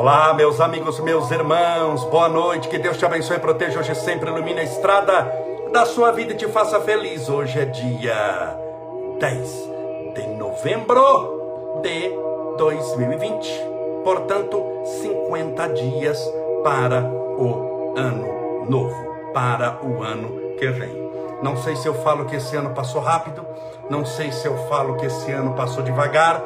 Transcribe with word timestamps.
Olá, 0.00 0.32
meus 0.32 0.62
amigos, 0.62 0.98
meus 0.98 1.30
irmãos, 1.30 2.04
boa 2.04 2.26
noite, 2.26 2.68
que 2.68 2.78
Deus 2.78 2.96
te 2.96 3.04
abençoe 3.04 3.36
e 3.36 3.38
proteja 3.38 3.80
hoje 3.80 3.94
sempre, 3.94 4.30
ilumine 4.30 4.60
a 4.60 4.64
estrada 4.64 5.30
da 5.70 5.84
sua 5.84 6.10
vida 6.10 6.32
e 6.32 6.36
te 6.36 6.48
faça 6.48 6.80
feliz. 6.80 7.28
Hoje 7.28 7.60
é 7.60 7.66
dia 7.66 8.56
10 9.18 9.68
de 10.14 10.26
novembro 10.38 11.82
de 11.82 12.14
2020, 12.56 13.46
portanto, 14.02 14.64
50 15.02 15.68
dias 15.68 16.18
para 16.64 17.02
o 17.02 17.92
ano 17.94 18.64
novo, 18.70 19.16
para 19.34 19.80
o 19.82 20.02
ano 20.02 20.54
que 20.58 20.66
vem. 20.66 21.10
Não 21.42 21.58
sei 21.58 21.76
se 21.76 21.86
eu 21.86 21.92
falo 22.02 22.24
que 22.24 22.36
esse 22.36 22.56
ano 22.56 22.70
passou 22.70 23.02
rápido, 23.02 23.44
não 23.90 24.06
sei 24.06 24.32
se 24.32 24.46
eu 24.46 24.56
falo 24.66 24.96
que 24.96 25.04
esse 25.04 25.30
ano 25.30 25.52
passou 25.52 25.82
devagar, 25.82 26.42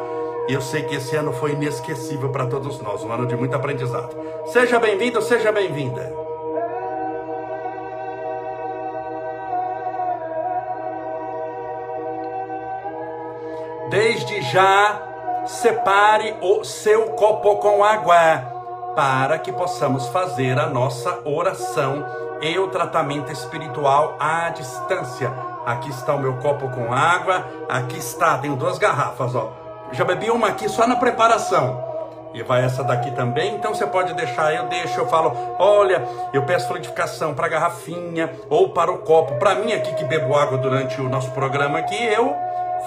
eu 0.49 0.61
sei 0.61 0.83
que 0.83 0.97
esse 0.97 1.17
ano 1.17 1.33
foi 1.33 1.53
inesquecível 1.53 2.29
para 2.29 2.47
todos 2.47 2.79
nós, 2.81 3.03
um 3.03 3.11
ano 3.11 3.27
de 3.27 3.35
muito 3.37 3.55
aprendizado. 3.55 4.15
Seja 4.47 4.79
bem-vindo, 4.79 5.23
seja 5.23 5.51
bem-vinda. 5.51 6.13
Desde 13.89 14.43
já, 14.43 15.45
separe 15.47 16.37
o 16.43 16.63
seu 16.65 17.11
copo 17.13 17.57
com 17.57 17.83
água 17.83 18.53
para 18.95 19.39
que 19.39 19.53
possamos 19.53 20.07
fazer 20.09 20.59
a 20.59 20.67
nossa 20.67 21.21
oração 21.25 22.05
e 22.43 22.59
o 22.59 22.69
tratamento 22.69 23.33
espiritual 23.33 24.17
à 24.21 24.51
distância. 24.51 25.33
Aqui 25.65 25.89
está 25.89 26.15
o 26.15 26.21
meu 26.21 26.37
copo 26.37 26.69
com 26.69 26.93
água, 26.93 27.47
aqui 27.69 27.99
está, 27.99 28.37
tenho 28.37 28.57
duas 28.57 28.77
garrafas, 28.77 29.35
ó 29.35 29.64
já 29.93 30.05
bebi 30.05 30.31
uma 30.31 30.49
aqui 30.49 30.69
só 30.69 30.87
na 30.87 30.97
preparação. 30.97 31.83
E 32.35 32.43
vai 32.43 32.65
essa 32.65 32.83
daqui 32.83 33.13
também, 33.13 33.55
então 33.55 33.73
você 33.73 33.87
pode 33.87 34.13
deixar, 34.15 34.53
eu 34.53 34.65
deixo, 34.65 34.99
eu 34.99 35.07
falo, 35.07 35.37
olha, 35.57 36.03
eu 36.33 36.43
peço 36.43 36.67
fluidificação 36.67 37.33
para 37.33 37.47
a 37.47 37.49
garrafinha 37.49 38.29
ou 38.51 38.71
para 38.71 38.91
o 38.91 38.99
copo. 38.99 39.35
Para 39.39 39.55
mim 39.55 39.73
aqui 39.73 39.95
que 39.95 40.05
bebo 40.05 40.35
água 40.35 40.59
durante 40.59 41.01
o 41.01 41.09
nosso 41.09 41.31
programa 41.31 41.79
aqui, 41.79 42.03
eu 42.03 42.35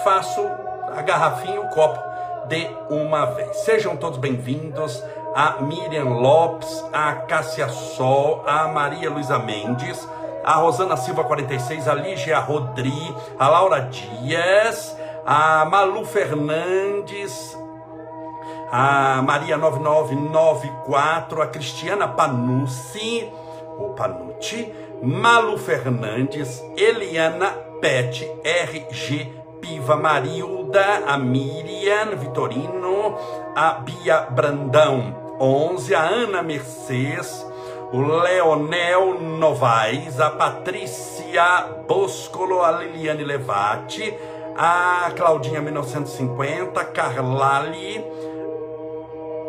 faço 0.04 0.46
a 0.94 1.00
garrafinha 1.00 1.54
e 1.54 1.58
o 1.58 1.68
copo 1.70 1.98
de 2.46 2.68
uma 2.90 3.24
vez. 3.26 3.56
Sejam 3.58 3.96
todos 3.96 4.18
bem-vindos 4.18 5.02
a 5.34 5.62
Miriam 5.62 6.10
Lopes, 6.10 6.84
a 6.92 7.12
Cássia 7.14 7.68
Sol, 7.68 8.42
a 8.46 8.68
Maria 8.68 9.10
Luísa 9.10 9.38
Mendes, 9.38 10.06
a 10.44 10.54
Rosana 10.54 10.96
Silva 10.96 11.24
46, 11.24 11.88
a 11.88 11.94
Lígia 11.94 12.38
Rodri, 12.38 13.14
a 13.38 13.48
Laura 13.48 13.80
Dias, 13.82 14.96
a 15.30 15.66
Malu 15.66 16.06
Fernandes, 16.06 17.54
a 18.72 19.20
Maria 19.20 19.58
9994, 19.58 21.42
a 21.42 21.46
Cristiana 21.48 22.08
Panucci, 22.08 23.30
o 23.76 23.90
Panucci, 23.90 24.72
Malu 25.02 25.58
Fernandes, 25.58 26.64
Eliana 26.74 27.50
Pet, 27.78 28.24
RG 28.42 29.30
Piva 29.60 29.96
Marilda, 29.96 31.04
a 31.06 31.18
Miriam 31.18 32.16
Vitorino, 32.16 33.18
a 33.54 33.72
Bia 33.72 34.22
Brandão 34.30 35.14
11, 35.38 35.94
a 35.94 36.08
Ana 36.08 36.42
Mercedes, 36.42 37.44
o 37.92 38.00
Leonel 38.00 39.20
Novaes, 39.20 40.18
a 40.20 40.30
Patrícia 40.30 41.66
Boscolo, 41.86 42.62
a 42.62 42.72
Liliane 42.72 43.24
Levati, 43.24 44.37
a 44.58 45.12
Claudinha 45.16 45.60
1950, 45.60 46.84
Carlali, 46.86 48.04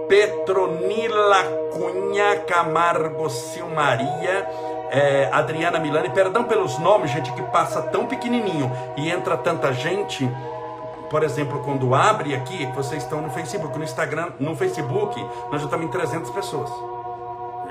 Petronila 0.07 1.43
Cunha, 1.73 2.41
Camargo 2.41 3.27
Silmaria, 3.27 4.47
é, 4.91 5.27
Adriana 5.31 5.79
Milani, 5.79 6.11
perdão 6.11 6.43
pelos 6.43 6.77
nomes, 6.77 7.09
gente, 7.09 7.33
que 7.33 7.41
passa 7.41 7.81
tão 7.81 8.05
pequenininho 8.05 8.71
e 8.97 9.09
entra 9.09 9.35
tanta 9.35 9.73
gente. 9.73 10.29
Por 11.09 11.23
exemplo, 11.23 11.63
quando 11.63 11.95
abre 11.95 12.35
aqui, 12.35 12.67
vocês 12.75 13.01
estão 13.01 13.19
no 13.19 13.31
Facebook, 13.31 13.75
no 13.79 13.83
Instagram, 13.83 14.29
no 14.39 14.55
Facebook, 14.55 15.19
nós 15.51 15.59
já 15.59 15.65
estamos 15.65 15.87
em 15.87 15.89
300 15.89 16.29
pessoas. 16.29 16.69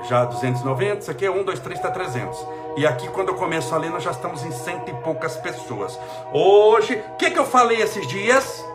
Já 0.09 0.25
290, 0.25 0.99
isso 0.99 1.11
aqui 1.11 1.25
é 1.25 1.31
1, 1.31 1.43
2, 1.43 1.59
3, 1.59 1.79
está 1.79 1.89
300. 1.89 2.37
E 2.79 2.87
aqui, 2.87 3.09
quando 3.09 3.27
eu 3.27 3.35
começo 3.35 3.75
a 3.75 3.77
ler, 3.77 3.91
nós 3.91 4.01
já 4.01 4.11
estamos 4.11 4.41
em 4.41 4.53
cento 4.53 4.89
e 4.89 4.93
poucas 5.03 5.35
pessoas. 5.35 5.99
Hoje, 6.31 6.93
o 7.11 7.17
que, 7.17 7.29
que 7.29 7.37
eu 7.37 7.45
falei 7.45 7.81
esses 7.81 8.07
dias? 8.07 8.65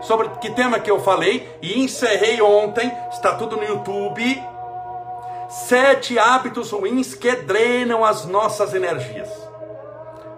Sobre 0.00 0.28
que 0.40 0.50
tema 0.50 0.80
que 0.80 0.90
eu 0.90 0.98
falei? 0.98 1.48
E 1.62 1.80
encerrei 1.80 2.42
ontem, 2.42 2.92
está 3.12 3.36
tudo 3.36 3.56
no 3.56 3.62
YouTube. 3.62 4.42
Sete 5.48 6.18
hábitos 6.18 6.72
ruins 6.72 7.14
que 7.14 7.30
drenam 7.36 8.04
as 8.04 8.24
nossas 8.24 8.74
energias. 8.74 9.28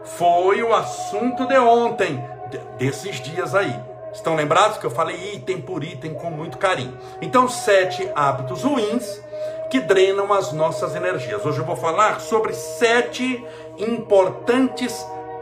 Foi 0.05 0.63
o 0.63 0.75
assunto 0.75 1.47
de 1.47 1.57
ontem, 1.57 2.23
desses 2.77 3.23
dias 3.23 3.55
aí. 3.55 3.75
Estão 4.13 4.37
lembrados 4.37 4.77
que 4.77 4.85
eu 4.85 4.91
falei 4.91 5.37
item 5.37 5.63
por 5.63 5.83
item 5.83 6.13
com 6.13 6.31
muito 6.31 6.59
carinho? 6.59 6.99
Então, 7.23 7.49
sete 7.49 8.07
hábitos 8.15 8.63
ruins 8.63 9.19
que 9.73 9.81
drenam 9.81 10.31
as 10.35 10.53
nossas 10.53 10.95
energias. 10.95 11.43
Hoje 11.47 11.59
eu 11.59 11.65
vou 11.65 11.77
falar 11.77 12.21
sobre 12.21 12.53
sete 12.53 13.43
importantes 13.79 14.95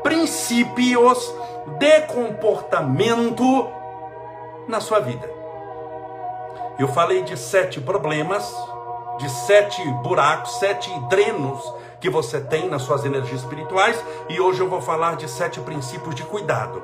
princípios 0.05 1.35
de 1.81 2.03
comportamento 2.03 3.69
na 4.69 4.81
sua 4.81 5.01
vida. 5.01 5.29
Eu 6.79 6.87
falei 6.87 7.25
de 7.25 7.37
sete 7.37 7.81
problemas, 7.81 8.55
de 9.19 9.29
sete 9.29 9.83
buracos, 10.05 10.61
sete 10.61 10.89
drenos 11.09 11.61
que 12.01 12.09
você 12.09 12.41
tem 12.41 12.69
nas 12.69 12.83
suas 12.83 13.05
energias 13.05 13.41
espirituais, 13.41 14.01
e 14.29 14.41
hoje 14.41 14.61
eu 14.61 14.69
vou 14.69 14.81
falar 14.81 15.17
de 15.17 15.29
sete 15.29 15.59
princípios 15.59 16.15
de 16.15 16.23
cuidado 16.23 16.81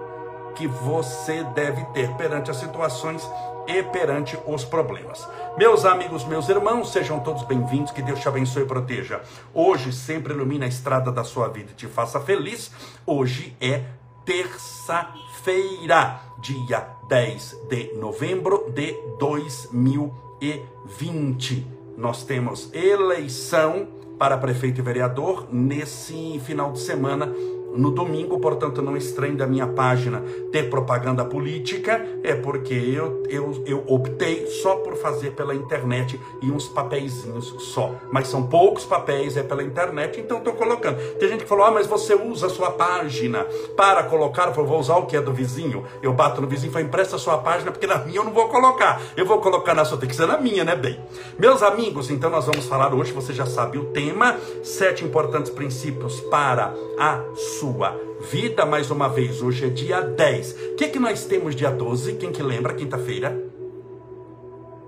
que 0.57 0.67
você 0.67 1.45
deve 1.55 1.85
ter 1.93 2.11
perante 2.15 2.51
as 2.51 2.57
situações 2.57 3.23
e 3.67 3.83
perante 3.83 4.39
os 4.47 4.65
problemas. 4.65 5.29
Meus 5.59 5.85
amigos, 5.85 6.25
meus 6.25 6.49
irmãos, 6.49 6.93
sejam 6.93 7.19
todos 7.21 7.43
bem-vindos, 7.45 7.93
que 7.93 8.01
Deus 8.03 8.21
te 8.21 8.29
abençoe 8.29 8.63
e 8.63 8.67
proteja. 8.67 9.21
Hoje 9.53 9.93
sempre 9.93 10.33
ilumina 10.33 10.65
a 10.65 10.69
estrada 10.69 11.11
da 11.11 11.25
sua 11.25 11.49
vida 11.49 11.73
e 11.73 11.75
te 11.75 11.87
faça 11.87 12.21
feliz. 12.21 12.71
Hoje 13.05 13.55
é 13.61 13.83
terça-feira, 14.25 16.21
dia 16.41 16.87
10 17.09 17.57
de 17.69 17.93
novembro 17.95 18.71
de 18.75 18.97
2020. 19.19 21.67
Nós 21.97 22.23
temos 22.25 22.73
eleição 22.75 23.89
para 24.19 24.37
prefeito 24.39 24.81
e 24.81 24.83
vereador 24.83 25.47
nesse 25.53 26.41
final 26.45 26.73
de 26.73 26.81
semana 26.81 27.33
no 27.77 27.91
domingo, 27.91 28.39
portanto, 28.39 28.81
não 28.81 28.97
estranhe 28.97 29.37
da 29.37 29.47
minha 29.47 29.67
página 29.67 30.23
ter 30.51 30.71
propaganda 30.71 31.25
política, 31.25 32.05
é 32.23 32.35
porque 32.35 32.75
eu, 32.75 33.23
eu, 33.29 33.63
eu 33.67 33.85
optei 33.87 34.47
só 34.47 34.77
por 34.77 34.97
fazer 34.97 35.33
pela 35.33 35.55
internet 35.55 36.19
e 36.43 36.51
uns 36.51 36.69
papeizinhos 36.69 37.55
só. 37.59 37.95
Mas 38.11 38.29
são 38.29 38.47
poucos 38.47 38.85
papéis, 38.85 39.37
é 39.37 39.43
pela 39.43 39.63
internet, 39.63 40.21
então 40.21 40.39
estou 40.39 40.55
colocando. 40.55 40.97
Tem 41.19 41.29
gente 41.29 41.43
que 41.43 41.49
falou, 41.49 41.67
ah, 41.67 41.71
mas 41.71 41.87
você 41.87 42.15
usa 42.15 42.47
a 42.47 42.51
sua 42.51 42.71
página 42.71 43.45
para 43.77 44.05
colocar, 44.05 44.49
eu 44.57 44.67
vou 44.67 44.79
usar 44.79 44.97
o 44.97 45.07
que 45.07 45.17
é 45.17 45.21
do 45.21 45.33
vizinho. 45.33 45.85
Eu 46.03 46.13
bato 46.13 46.41
no 46.41 46.47
vizinho 46.47 46.71
e 46.71 46.73
falo, 46.73 46.87
empresta 46.87 47.17
a 47.17 47.19
sua 47.19 47.39
página, 47.39 47.71
porque 47.71 47.87
na 47.87 47.99
minha 47.99 48.19
eu 48.19 48.25
não 48.25 48.33
vou 48.33 48.49
colocar. 48.49 49.01
Eu 49.17 49.27
vou 49.27 49.41
colocar 49.41 49.75
na 49.75 49.85
sua, 49.85 49.99
tem 49.99 50.09
que 50.09 50.17
ser 50.17 50.27
na 50.27 50.39
minha, 50.39 50.65
né, 50.65 50.75
bem? 50.75 50.99
Meus 51.39 51.63
amigos, 51.63 52.11
então 52.11 52.31
nós 52.31 52.47
vamos 52.47 52.65
falar 52.67 52.95
hoje, 52.95 53.13
você 53.13 53.33
já 53.33 53.47
sabe 53.47 53.79
o 53.79 53.87
tema, 53.87 54.37
sete 54.63 55.05
importantes 55.05 55.51
princípios 55.51 56.21
para 56.21 56.73
a 56.99 57.21
sua 57.35 57.66
sua 57.67 57.99
vida 58.31 58.65
mais 58.65 58.93
uma 58.93 59.09
vez. 59.09 59.43
Hoje 59.43 59.67
é 59.67 59.69
dia 59.69 60.01
10. 60.01 60.53
O 60.53 60.77
que, 60.77 60.87
que 60.89 61.01
nós 61.01 61.25
temos 61.25 61.57
dia 61.57 61.71
12? 61.71 62.13
Quem 62.15 62.31
que 62.31 62.41
lembra? 62.41 62.75
Quinta-feira. 62.75 63.37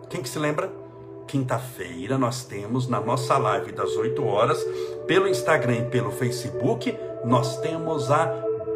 Quem 0.08 0.22
que 0.22 0.28
se 0.28 0.38
lembra? 0.38 0.70
Quinta-feira 1.26 2.16
nós 2.16 2.44
temos 2.44 2.86
na 2.86 3.00
nossa 3.00 3.36
live 3.36 3.72
das 3.72 3.96
8 3.96 4.24
horas, 4.24 4.64
pelo 5.08 5.26
Instagram 5.26 5.74
e 5.74 5.86
pelo 5.86 6.12
Facebook, 6.12 6.96
nós 7.24 7.60
temos 7.60 8.12
a 8.12 8.26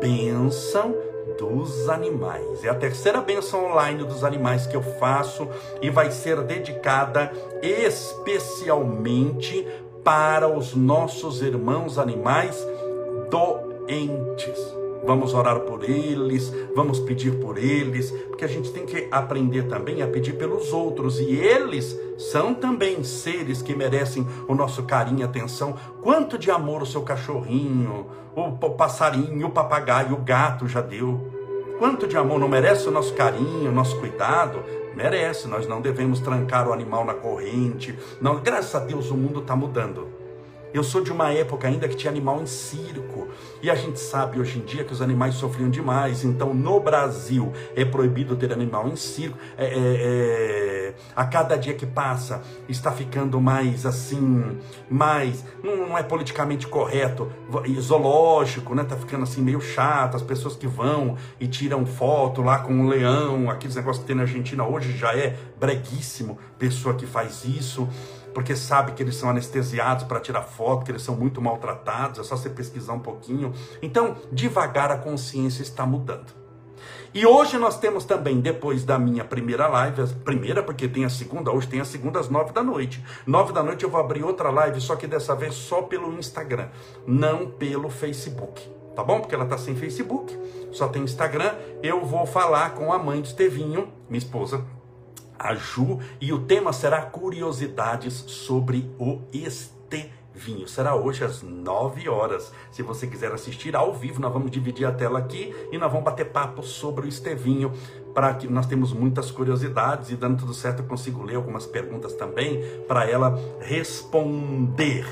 bênção 0.00 0.96
dos 1.38 1.88
animais. 1.88 2.64
É 2.64 2.68
a 2.68 2.74
terceira 2.74 3.20
bênção 3.20 3.66
online 3.66 4.02
dos 4.02 4.24
animais 4.24 4.66
que 4.66 4.76
eu 4.76 4.82
faço 4.82 5.48
e 5.80 5.90
vai 5.90 6.10
ser 6.10 6.42
dedicada 6.42 7.30
especialmente 7.62 9.64
para 10.02 10.48
os 10.48 10.74
nossos 10.74 11.40
irmãos 11.40 11.98
animais 11.98 12.66
do 13.30 13.71
entes. 13.92 14.58
Vamos 15.04 15.34
orar 15.34 15.60
por 15.60 15.82
eles, 15.82 16.52
vamos 16.76 17.00
pedir 17.00 17.40
por 17.40 17.58
eles, 17.58 18.12
porque 18.28 18.44
a 18.44 18.48
gente 18.48 18.70
tem 18.70 18.86
que 18.86 19.08
aprender 19.10 19.64
também 19.64 20.00
a 20.00 20.06
pedir 20.06 20.34
pelos 20.34 20.72
outros, 20.72 21.18
e 21.18 21.34
eles 21.34 21.98
são 22.16 22.54
também 22.54 23.02
seres 23.02 23.60
que 23.60 23.74
merecem 23.74 24.24
o 24.46 24.54
nosso 24.54 24.84
carinho 24.84 25.20
e 25.20 25.24
atenção. 25.24 25.74
Quanto 26.00 26.38
de 26.38 26.52
amor 26.52 26.82
o 26.82 26.86
seu 26.86 27.02
cachorrinho, 27.02 28.06
o 28.34 28.70
passarinho, 28.70 29.48
o 29.48 29.50
papagaio, 29.50 30.14
o 30.14 30.22
gato 30.22 30.68
já 30.68 30.80
deu. 30.80 31.20
Quanto 31.80 32.06
de 32.06 32.16
amor 32.16 32.38
não 32.38 32.48
merece 32.48 32.86
o 32.86 32.92
nosso 32.92 33.12
carinho, 33.14 33.70
o 33.70 33.74
nosso 33.74 33.98
cuidado? 33.98 34.62
Merece, 34.94 35.48
nós 35.48 35.66
não 35.66 35.80
devemos 35.80 36.20
trancar 36.20 36.68
o 36.68 36.72
animal 36.72 37.04
na 37.04 37.14
corrente. 37.14 37.98
Não, 38.20 38.40
graças 38.40 38.72
a 38.74 38.78
Deus 38.78 39.10
o 39.10 39.16
mundo 39.16 39.40
está 39.40 39.56
mudando. 39.56 40.08
Eu 40.72 40.84
sou 40.84 41.02
de 41.02 41.10
uma 41.10 41.32
época 41.32 41.66
ainda 41.66 41.88
que 41.88 41.96
tinha 41.96 42.10
animal 42.10 42.40
em 42.40 42.46
circo. 42.46 43.11
E 43.62 43.70
a 43.70 43.74
gente 43.74 43.98
sabe 44.00 44.40
hoje 44.40 44.58
em 44.58 44.62
dia 44.62 44.84
que 44.84 44.92
os 44.92 45.00
animais 45.00 45.34
sofriam 45.34 45.70
demais. 45.70 46.24
Então, 46.24 46.52
no 46.52 46.80
Brasil, 46.80 47.52
é 47.76 47.84
proibido 47.84 48.36
ter 48.36 48.52
animal 48.52 48.88
em 48.88 48.96
circo. 48.96 49.38
É, 49.56 49.66
é, 49.66 49.70
é, 49.74 50.94
a 51.14 51.24
cada 51.24 51.56
dia 51.56 51.74
que 51.74 51.86
passa, 51.86 52.42
está 52.68 52.90
ficando 52.90 53.40
mais 53.40 53.86
assim, 53.86 54.58
mais. 54.90 55.44
Não, 55.62 55.76
não 55.76 55.98
é 55.98 56.02
politicamente 56.02 56.66
correto. 56.66 57.30
Zoológico, 57.80 58.74
né? 58.74 58.84
Tá 58.84 58.96
ficando 58.96 59.22
assim 59.22 59.42
meio 59.42 59.60
chato. 59.60 60.16
As 60.16 60.22
pessoas 60.22 60.56
que 60.56 60.66
vão 60.66 61.16
e 61.40 61.46
tiram 61.46 61.86
foto 61.86 62.42
lá 62.42 62.58
com 62.58 62.72
um 62.72 62.88
leão, 62.88 63.50
aqueles 63.50 63.76
negócios 63.76 64.02
que 64.02 64.06
tem 64.06 64.16
na 64.16 64.22
Argentina 64.22 64.64
hoje 64.64 64.96
já 64.96 65.16
é 65.16 65.36
breguíssimo. 65.58 66.38
Pessoa 66.58 66.94
que 66.94 67.06
faz 67.06 67.44
isso 67.44 67.88
porque 68.34 68.56
sabe 68.56 68.92
que 68.92 69.02
eles 69.02 69.16
são 69.16 69.30
anestesiados 69.30 70.04
para 70.04 70.20
tirar 70.20 70.42
foto, 70.42 70.84
que 70.84 70.90
eles 70.90 71.02
são 71.02 71.14
muito 71.14 71.40
maltratados, 71.40 72.20
é 72.20 72.22
só 72.24 72.36
você 72.36 72.50
pesquisar 72.50 72.92
um 72.92 73.00
pouquinho. 73.00 73.52
Então, 73.80 74.16
devagar 74.32 74.90
a 74.90 74.98
consciência 74.98 75.62
está 75.62 75.86
mudando. 75.86 76.42
E 77.14 77.26
hoje 77.26 77.58
nós 77.58 77.78
temos 77.78 78.06
também, 78.06 78.40
depois 78.40 78.84
da 78.84 78.98
minha 78.98 79.22
primeira 79.22 79.68
live, 79.68 80.00
a 80.00 80.06
primeira 80.24 80.62
porque 80.62 80.88
tem 80.88 81.04
a 81.04 81.10
segunda, 81.10 81.52
hoje 81.52 81.68
tem 81.68 81.78
a 81.78 81.84
segunda 81.84 82.18
às 82.18 82.30
nove 82.30 82.52
da 82.52 82.62
noite. 82.62 83.04
Nove 83.26 83.52
da 83.52 83.62
noite 83.62 83.84
eu 83.84 83.90
vou 83.90 84.00
abrir 84.00 84.24
outra 84.24 84.50
live, 84.50 84.80
só 84.80 84.96
que 84.96 85.06
dessa 85.06 85.34
vez 85.34 85.54
só 85.54 85.82
pelo 85.82 86.10
Instagram, 86.14 86.68
não 87.06 87.50
pelo 87.50 87.90
Facebook. 87.90 88.62
Tá 88.96 89.04
bom? 89.04 89.20
Porque 89.20 89.34
ela 89.34 89.46
tá 89.46 89.58
sem 89.58 89.74
Facebook, 89.74 90.38
só 90.70 90.88
tem 90.88 91.02
Instagram. 91.02 91.54
Eu 91.82 92.04
vou 92.04 92.26
falar 92.26 92.70
com 92.70 92.92
a 92.92 92.98
mãe 92.98 93.20
do 93.20 93.26
Estevinho, 93.26 93.88
minha 94.08 94.18
esposa, 94.18 94.64
a 95.42 95.54
Ju, 95.54 95.98
e 96.20 96.32
o 96.32 96.40
tema 96.40 96.72
será 96.72 97.02
curiosidades 97.02 98.12
sobre 98.12 98.88
o 98.98 99.20
Estevinho. 99.32 100.68
Será 100.68 100.94
hoje 100.94 101.24
às 101.24 101.42
9 101.42 102.08
horas. 102.08 102.52
Se 102.70 102.82
você 102.82 103.06
quiser 103.06 103.32
assistir 103.32 103.74
ao 103.74 103.92
vivo, 103.92 104.20
nós 104.20 104.32
vamos 104.32 104.50
dividir 104.50 104.86
a 104.86 104.92
tela 104.92 105.18
aqui 105.18 105.54
e 105.72 105.78
nós 105.78 105.90
vamos 105.90 106.04
bater 106.04 106.26
papo 106.26 106.62
sobre 106.62 107.06
o 107.06 107.08
Estevinho. 107.08 107.72
Para 108.14 108.32
que 108.34 108.46
nós 108.46 108.66
temos 108.66 108.92
muitas 108.92 109.30
curiosidades 109.30 110.10
e 110.10 110.16
dando 110.16 110.38
tudo 110.38 110.54
certo 110.54 110.80
eu 110.80 110.86
consigo 110.86 111.22
ler 111.22 111.36
algumas 111.36 111.66
perguntas 111.66 112.14
também 112.14 112.62
para 112.86 113.08
ela 113.08 113.38
responder. 113.60 115.06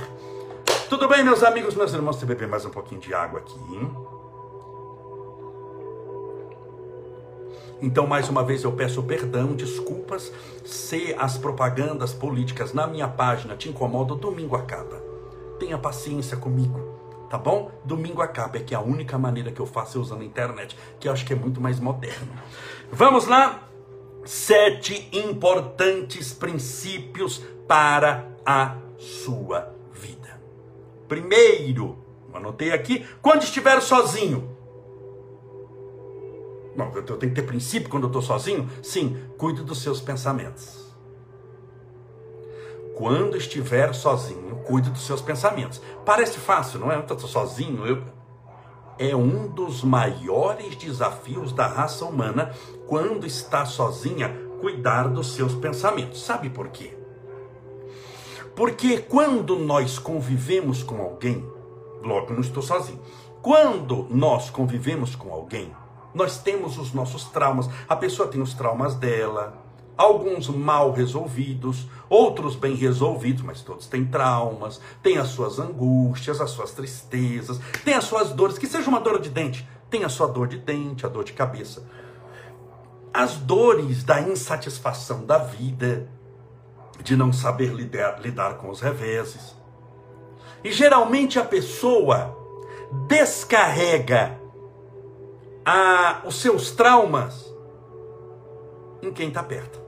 Tudo 0.88 1.08
bem, 1.08 1.24
meus 1.24 1.42
amigos, 1.42 1.74
meus 1.74 1.92
irmãos? 1.92 2.20
Eu 2.20 2.28
beber 2.28 2.48
mais 2.48 2.64
um 2.64 2.70
pouquinho 2.70 3.00
de 3.00 3.12
água 3.14 3.40
aqui. 3.40 3.58
Hein? 3.74 4.19
Então, 7.82 8.06
mais 8.06 8.28
uma 8.28 8.44
vez, 8.44 8.62
eu 8.62 8.72
peço 8.72 9.02
perdão, 9.02 9.54
desculpas, 9.54 10.30
se 10.64 11.14
as 11.18 11.38
propagandas 11.38 12.12
políticas 12.12 12.74
na 12.74 12.86
minha 12.86 13.08
página 13.08 13.56
te 13.56 13.70
incomodam, 13.70 14.18
domingo 14.18 14.54
acaba. 14.54 15.02
Tenha 15.58 15.78
paciência 15.78 16.36
comigo, 16.36 16.78
tá 17.30 17.38
bom? 17.38 17.70
Domingo 17.84 18.20
acaba, 18.20 18.58
é 18.58 18.60
que 18.60 18.74
é 18.74 18.76
a 18.76 18.82
única 18.82 19.16
maneira 19.16 19.50
que 19.50 19.60
eu 19.60 19.66
faço 19.66 19.96
é 19.96 20.00
usando 20.00 20.20
a 20.20 20.24
internet, 20.24 20.76
que 20.98 21.08
eu 21.08 21.12
acho 21.12 21.24
que 21.24 21.32
é 21.32 21.36
muito 21.36 21.60
mais 21.60 21.80
moderno. 21.80 22.28
Vamos 22.92 23.26
lá? 23.26 23.66
Sete 24.26 25.08
importantes 25.12 26.34
princípios 26.34 27.42
para 27.66 28.26
a 28.44 28.76
sua 28.98 29.74
vida. 29.92 30.38
Primeiro, 31.08 31.96
anotei 32.34 32.72
aqui, 32.72 33.06
quando 33.22 33.42
estiver 33.42 33.80
sozinho, 33.80 34.49
Bom, 36.76 36.92
eu 36.94 37.02
tenho 37.02 37.18
que 37.18 37.40
ter 37.40 37.46
princípio 37.46 37.88
quando 37.88 38.04
eu 38.04 38.08
estou 38.08 38.22
sozinho? 38.22 38.68
Sim, 38.82 39.16
cuide 39.36 39.62
dos 39.62 39.82
seus 39.82 40.00
pensamentos. 40.00 40.90
Quando 42.94 43.36
estiver 43.36 43.94
sozinho, 43.94 44.56
cuide 44.66 44.90
dos 44.90 45.06
seus 45.06 45.20
pensamentos. 45.20 45.80
Parece 46.04 46.38
fácil, 46.38 46.80
não 46.80 46.92
é? 46.92 46.96
Eu 46.96 47.00
estou 47.00 47.18
sozinho, 47.18 47.86
eu... 47.86 48.02
É 48.98 49.16
um 49.16 49.48
dos 49.48 49.82
maiores 49.82 50.76
desafios 50.76 51.52
da 51.52 51.66
raça 51.66 52.04
humana 52.04 52.54
quando 52.86 53.26
está 53.26 53.64
sozinha, 53.64 54.28
cuidar 54.60 55.08
dos 55.08 55.34
seus 55.34 55.54
pensamentos. 55.54 56.22
Sabe 56.22 56.50
por 56.50 56.68
quê? 56.68 56.94
Porque 58.54 58.98
quando 58.98 59.58
nós 59.58 59.98
convivemos 59.98 60.82
com 60.82 61.00
alguém, 61.00 61.50
logo 62.02 62.34
não 62.34 62.40
estou 62.40 62.62
sozinho. 62.62 63.00
Quando 63.40 64.06
nós 64.10 64.50
convivemos 64.50 65.16
com 65.16 65.32
alguém, 65.32 65.74
nós 66.14 66.38
temos 66.38 66.78
os 66.78 66.92
nossos 66.92 67.24
traumas. 67.24 67.68
A 67.88 67.96
pessoa 67.96 68.28
tem 68.28 68.40
os 68.40 68.54
traumas 68.54 68.94
dela, 68.94 69.54
alguns 70.00 70.48
mal 70.48 70.92
resolvidos, 70.92 71.86
outros 72.08 72.56
bem 72.56 72.74
resolvidos, 72.74 73.42
mas 73.42 73.60
todos 73.60 73.86
têm 73.86 74.06
traumas, 74.06 74.80
têm 75.02 75.18
as 75.18 75.28
suas 75.28 75.58
angústias, 75.58 76.40
as 76.40 76.50
suas 76.50 76.72
tristezas, 76.72 77.60
têm 77.84 77.92
as 77.92 78.04
suas 78.04 78.30
dores, 78.30 78.56
que 78.56 78.66
seja 78.66 78.88
uma 78.88 79.00
dor 79.00 79.20
de 79.20 79.28
dente, 79.28 79.68
tem 79.90 80.02
a 80.02 80.08
sua 80.08 80.26
dor 80.26 80.48
de 80.48 80.56
dente, 80.56 81.04
a 81.04 81.08
dor 81.08 81.22
de 81.22 81.34
cabeça. 81.34 81.86
As 83.12 83.36
dores 83.36 84.02
da 84.02 84.22
insatisfação 84.22 85.26
da 85.26 85.36
vida, 85.36 86.08
de 87.02 87.14
não 87.14 87.30
saber 87.30 87.74
lidar, 87.74 88.20
lidar 88.20 88.54
com 88.54 88.70
os 88.70 88.80
reveses. 88.80 89.54
E 90.64 90.72
geralmente 90.72 91.38
a 91.38 91.44
pessoa 91.44 92.36
descarrega 93.06 94.39
a, 95.70 96.22
os 96.24 96.40
seus 96.40 96.72
traumas 96.72 97.54
em 99.00 99.12
quem 99.12 99.28
está 99.28 99.42
perto. 99.42 99.80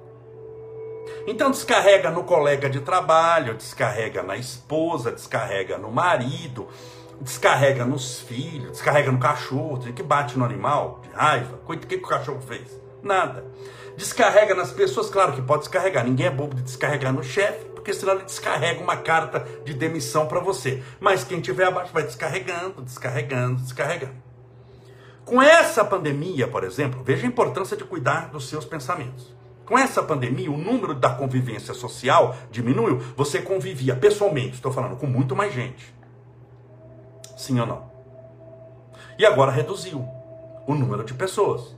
Então 1.27 1.51
descarrega 1.51 2.09
no 2.11 2.23
colega 2.23 2.71
de 2.71 2.81
trabalho, 2.81 3.55
descarrega 3.55 4.23
na 4.23 4.37
esposa, 4.37 5.11
descarrega 5.11 5.77
no 5.79 5.91
marido, 5.91 6.69
descarrega 7.21 7.85
nos 7.85 8.21
filhos, 8.21 8.73
descarrega 8.73 9.11
no 9.11 9.19
cachorro, 9.19 9.81
que 9.93 10.03
bate 10.03 10.39
no 10.39 10.45
animal, 10.45 11.01
de 11.03 11.11
raiva. 11.11 11.59
O 11.67 11.77
que, 11.77 11.87
que 11.87 11.97
o 11.97 12.09
cachorro 12.09 12.41
fez? 12.41 12.81
Nada. 13.03 13.45
Descarrega 13.97 14.55
nas 14.55 14.71
pessoas, 14.71 15.11
claro 15.11 15.33
que 15.33 15.43
pode 15.43 15.63
descarregar. 15.63 16.05
Ninguém 16.05 16.27
é 16.27 16.31
bobo 16.31 16.55
de 16.55 16.63
descarregar 16.63 17.13
no 17.13 17.25
chefe, 17.25 17.65
porque 17.75 17.93
senão 17.93 18.15
ele 18.15 18.25
descarrega 18.25 18.81
uma 18.81 18.97
carta 18.97 19.45
de 19.65 19.75
demissão 19.75 20.27
para 20.27 20.39
você. 20.39 20.83
Mas 21.01 21.25
quem 21.25 21.41
tiver 21.41 21.67
abaixo 21.67 21.93
vai 21.93 22.05
descarregando, 22.05 22.83
descarregando, 22.83 23.61
descarregando. 23.61 24.32
Com 25.25 25.41
essa 25.41 25.85
pandemia, 25.85 26.49
por 26.49 26.65
exemplo, 26.65 27.03
veja 27.05 27.25
a 27.25 27.29
importância 27.29 27.77
de 27.77 27.85
cuidar 27.85 28.29
dos 28.31 28.49
seus 28.49 28.65
pensamentos. 28.65 29.33
Com 29.65 29.79
essa 29.79 30.03
pandemia, 30.03 30.51
o 30.51 30.59
número 30.59 30.95
da 30.95 31.11
convivência 31.11 31.73
social 31.73 32.37
diminuiu. 32.51 32.99
Você 33.17 33.41
convivia 33.41 33.95
pessoalmente, 33.95 34.55
estou 34.55 34.73
falando, 34.73 34.97
com 34.97 35.07
muito 35.07 35.37
mais 35.37 35.55
gente. 35.55 35.95
Sim 37.37 37.61
ou 37.61 37.67
não? 37.67 37.91
E 39.19 39.25
agora 39.25 39.53
reduziu 39.53 40.07
o 40.67 40.75
número 40.75 41.05
de 41.05 41.15
pessoas. 41.15 41.77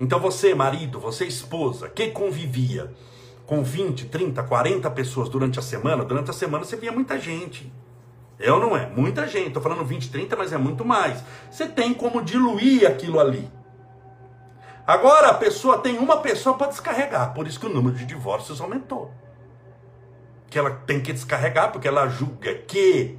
Então 0.00 0.18
você, 0.18 0.54
marido, 0.54 1.00
você, 1.00 1.24
esposa, 1.24 1.88
que 1.88 2.10
convivia 2.10 2.92
com 3.46 3.62
20, 3.62 4.06
30, 4.06 4.42
40 4.42 4.90
pessoas 4.90 5.28
durante 5.28 5.58
a 5.58 5.62
semana, 5.62 6.04
durante 6.04 6.30
a 6.30 6.34
semana 6.34 6.64
você 6.64 6.76
via 6.76 6.92
muita 6.92 7.18
gente. 7.18 7.72
É 8.38 8.52
ou 8.52 8.60
não 8.60 8.76
é? 8.76 8.86
Muita 8.86 9.26
gente. 9.26 9.48
Estou 9.48 9.62
falando 9.62 9.84
20, 9.84 10.10
30, 10.10 10.36
mas 10.36 10.52
é 10.52 10.58
muito 10.58 10.84
mais. 10.84 11.22
Você 11.50 11.66
tem 11.66 11.94
como 11.94 12.22
diluir 12.22 12.86
aquilo 12.86 13.18
ali. 13.18 13.50
Agora 14.86 15.30
a 15.30 15.34
pessoa 15.34 15.78
tem 15.78 15.98
uma 15.98 16.18
pessoa 16.18 16.56
para 16.56 16.68
descarregar. 16.68 17.34
Por 17.34 17.46
isso 17.46 17.58
que 17.58 17.66
o 17.66 17.72
número 17.72 17.96
de 17.96 18.04
divórcios 18.04 18.60
aumentou. 18.60 19.10
Que 20.48 20.58
ela 20.58 20.70
tem 20.70 21.00
que 21.00 21.12
descarregar, 21.12 21.72
porque 21.72 21.88
ela 21.88 22.08
julga 22.08 22.54
que. 22.54 23.18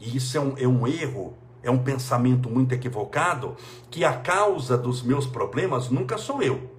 E 0.00 0.16
isso 0.16 0.36
é 0.36 0.40
um, 0.40 0.54
é 0.58 0.66
um 0.66 0.86
erro, 0.86 1.36
é 1.62 1.70
um 1.70 1.78
pensamento 1.78 2.50
muito 2.50 2.74
equivocado, 2.74 3.56
que 3.90 4.04
a 4.04 4.14
causa 4.14 4.76
dos 4.76 5.02
meus 5.02 5.26
problemas 5.26 5.88
nunca 5.90 6.18
sou 6.18 6.42
eu. 6.42 6.70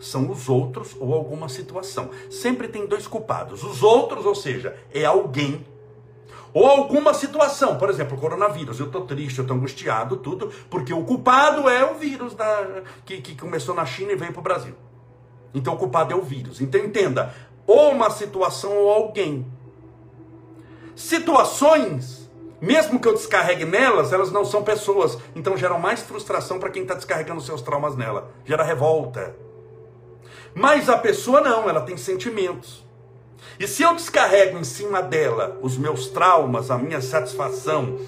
São 0.00 0.30
os 0.30 0.48
outros 0.48 0.96
ou 0.98 1.14
alguma 1.14 1.48
situação. 1.48 2.10
Sempre 2.30 2.68
tem 2.68 2.86
dois 2.86 3.06
culpados. 3.06 3.62
Os 3.62 3.82
outros, 3.82 4.24
ou 4.24 4.34
seja, 4.34 4.76
é 4.92 5.04
alguém 5.04 5.64
ou 6.52 6.66
alguma 6.66 7.12
situação, 7.12 7.76
por 7.76 7.90
exemplo, 7.90 8.18
coronavírus. 8.18 8.80
Eu 8.80 8.86
estou 8.86 9.06
triste, 9.06 9.38
eu 9.38 9.42
estou 9.42 9.56
angustiado, 9.56 10.16
tudo, 10.16 10.50
porque 10.70 10.92
o 10.92 11.04
culpado 11.04 11.68
é 11.68 11.84
o 11.90 11.94
vírus 11.94 12.34
da, 12.34 12.82
que, 13.04 13.20
que 13.20 13.36
começou 13.36 13.74
na 13.74 13.84
China 13.84 14.12
e 14.12 14.16
veio 14.16 14.32
para 14.32 14.40
o 14.40 14.42
Brasil. 14.42 14.74
Então 15.54 15.74
o 15.74 15.78
culpado 15.78 16.12
é 16.12 16.16
o 16.16 16.22
vírus. 16.22 16.60
Então 16.60 16.80
entenda, 16.80 17.34
ou 17.66 17.90
uma 17.90 18.10
situação 18.10 18.72
ou 18.76 18.90
alguém. 18.90 19.46
Situações, 20.94 22.30
mesmo 22.60 22.98
que 22.98 23.08
eu 23.08 23.14
descarregue 23.14 23.64
nelas, 23.64 24.12
elas 24.12 24.30
não 24.30 24.44
são 24.44 24.62
pessoas. 24.62 25.18
Então 25.34 25.56
geram 25.56 25.78
mais 25.78 26.02
frustração 26.02 26.58
para 26.58 26.70
quem 26.70 26.82
está 26.82 26.94
descarregando 26.94 27.40
seus 27.40 27.60
traumas 27.60 27.96
nela. 27.96 28.30
Gera 28.44 28.62
revolta. 28.62 29.36
Mas 30.54 30.88
a 30.88 30.96
pessoa 30.96 31.42
não, 31.42 31.68
ela 31.68 31.82
tem 31.82 31.98
sentimentos. 31.98 32.85
E 33.58 33.66
se 33.66 33.82
eu 33.82 33.94
descarrego 33.94 34.58
em 34.58 34.64
cima 34.64 35.02
dela 35.02 35.58
os 35.62 35.76
meus 35.76 36.08
traumas, 36.08 36.70
a 36.70 36.78
minha 36.78 37.00
satisfação 37.00 37.98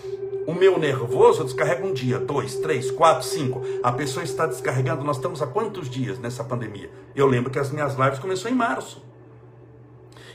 o 0.48 0.54
meu 0.54 0.78
nervoso 0.78 1.44
descarrega 1.44 1.86
um 1.86 1.92
dia, 1.92 2.18
dois, 2.18 2.54
três, 2.54 2.90
quatro, 2.90 3.22
cinco. 3.22 3.60
A 3.82 3.92
pessoa 3.92 4.24
está 4.24 4.46
descarregando. 4.46 5.04
Nós 5.04 5.16
estamos 5.16 5.42
há 5.42 5.46
quantos 5.46 5.90
dias 5.90 6.18
nessa 6.18 6.42
pandemia? 6.42 6.90
Eu 7.14 7.26
lembro 7.26 7.50
que 7.50 7.58
as 7.58 7.70
minhas 7.70 7.94
lives 7.96 8.18
começaram 8.18 8.54
em 8.54 8.58
março. 8.58 9.04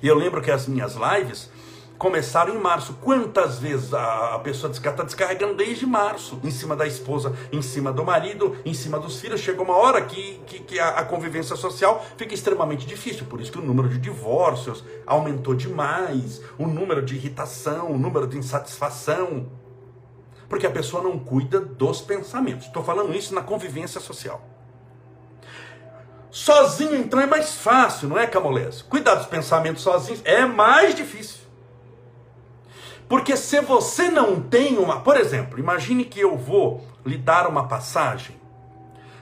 E 0.03 0.07
eu 0.07 0.15
lembro 0.15 0.39
que 0.39 0.51
as 0.51 0.67
minhas 0.67 0.93
lives 0.93 1.49
começaram 2.03 2.53
em 2.53 2.59
março. 2.59 2.97
Quantas 3.01 3.59
vezes 3.59 3.93
a 3.93 4.37
pessoa 4.43 4.69
está 4.69 5.03
descarregando 5.03 5.55
desde 5.55 5.85
março, 5.85 6.37
em 6.43 6.51
cima 6.51 6.75
da 6.75 6.85
esposa, 6.85 7.33
em 7.49 7.61
cima 7.61 7.93
do 7.93 8.03
marido, 8.03 8.57
em 8.65 8.73
cima 8.73 8.99
dos 8.99 9.21
filhos. 9.21 9.39
Chegou 9.39 9.63
uma 9.63 9.77
hora 9.77 10.01
que, 10.01 10.41
que, 10.45 10.59
que 10.59 10.79
a, 10.79 10.89
a, 10.89 11.05
convivência 11.05 11.55
social 11.55 12.05
fica 12.17 12.33
extremamente 12.33 12.85
difícil. 12.85 13.25
Por 13.25 13.39
isso 13.39 13.53
que 13.53 13.57
o 13.57 13.61
número 13.61 13.87
de 13.87 13.97
divórcios 13.97 14.83
aumentou 15.07 15.55
demais, 15.55 16.41
o 16.57 16.67
número 16.67 17.01
de 17.01 17.15
irritação, 17.15 17.89
o 17.93 17.97
número 17.97 18.27
de 18.27 18.37
insatisfação. 18.37 19.49
Porque 20.49 20.67
a 20.67 20.71
pessoa 20.71 21.01
não 21.01 21.17
cuida 21.17 21.61
dos 21.61 22.01
pensamentos. 22.01 22.67
Estou 22.67 22.83
falando 22.83 23.15
isso 23.15 23.33
na 23.33 23.41
convivência 23.41 24.01
social. 24.01 24.41
Sozinho, 26.29 26.97
então, 26.97 27.21
é 27.21 27.25
mais 27.25 27.53
fácil, 27.53 28.09
não 28.09 28.17
é, 28.17 28.27
Camolés? 28.27 28.81
Cuidar 28.81 29.15
dos 29.15 29.27
pensamentos 29.27 29.83
sozinhos 29.83 30.21
é 30.25 30.45
mais 30.45 30.93
difícil. 30.93 31.42
Porque 33.13 33.37
se 33.37 33.61
você 33.61 34.09
não 34.09 34.41
tem 34.41 34.79
uma. 34.79 35.01
Por 35.01 35.15
exemplo, 35.15 35.59
imagine 35.59 36.03
que 36.03 36.19
eu 36.19 36.35
vou 36.35 36.83
lhe 37.05 37.15
dar 37.15 37.47
uma 37.47 37.67
passagem 37.67 38.35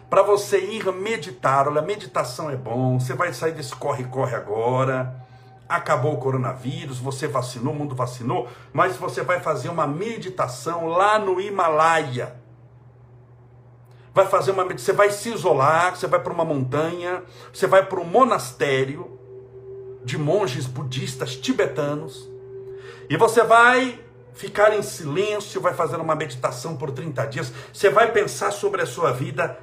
para 0.09 0.23
você 0.23 0.59
ir 0.59 0.85
meditar. 0.93 1.67
Olha, 1.67 1.81
meditação 1.81 2.49
é 2.49 2.55
bom, 2.55 2.97
você 2.97 3.13
vai 3.13 3.33
sair 3.33 3.51
desse 3.51 3.75
corre-corre 3.75 4.33
agora. 4.33 5.13
Acabou 5.67 6.13
o 6.13 6.17
coronavírus, 6.19 6.99
você 6.99 7.27
vacinou, 7.27 7.73
o 7.73 7.75
mundo 7.75 7.93
vacinou, 7.93 8.47
mas 8.71 8.95
você 8.95 9.23
vai 9.23 9.41
fazer 9.41 9.67
uma 9.67 9.85
meditação 9.85 10.85
lá 10.85 11.19
no 11.19 11.41
Himalaia. 11.41 12.37
Vai 14.13 14.25
fazer 14.25 14.51
uma 14.51 14.63
você 14.63 14.93
vai 14.93 15.11
se 15.11 15.33
isolar, 15.33 15.97
você 15.97 16.07
vai 16.07 16.21
para 16.21 16.31
uma 16.31 16.45
montanha, 16.45 17.23
você 17.53 17.67
vai 17.67 17.85
para 17.85 17.99
um 17.99 18.05
monastério 18.05 19.19
de 20.01 20.17
monges 20.17 20.65
budistas 20.65 21.35
tibetanos 21.35 22.30
e 23.11 23.17
você 23.17 23.43
vai 23.43 23.99
ficar 24.33 24.73
em 24.73 24.81
silêncio, 24.81 25.59
vai 25.59 25.73
fazer 25.73 25.97
uma 25.97 26.15
meditação 26.15 26.77
por 26.77 26.91
30 26.91 27.25
dias, 27.25 27.51
você 27.73 27.89
vai 27.89 28.09
pensar 28.09 28.51
sobre 28.51 28.81
a 28.81 28.85
sua 28.85 29.11
vida. 29.11 29.59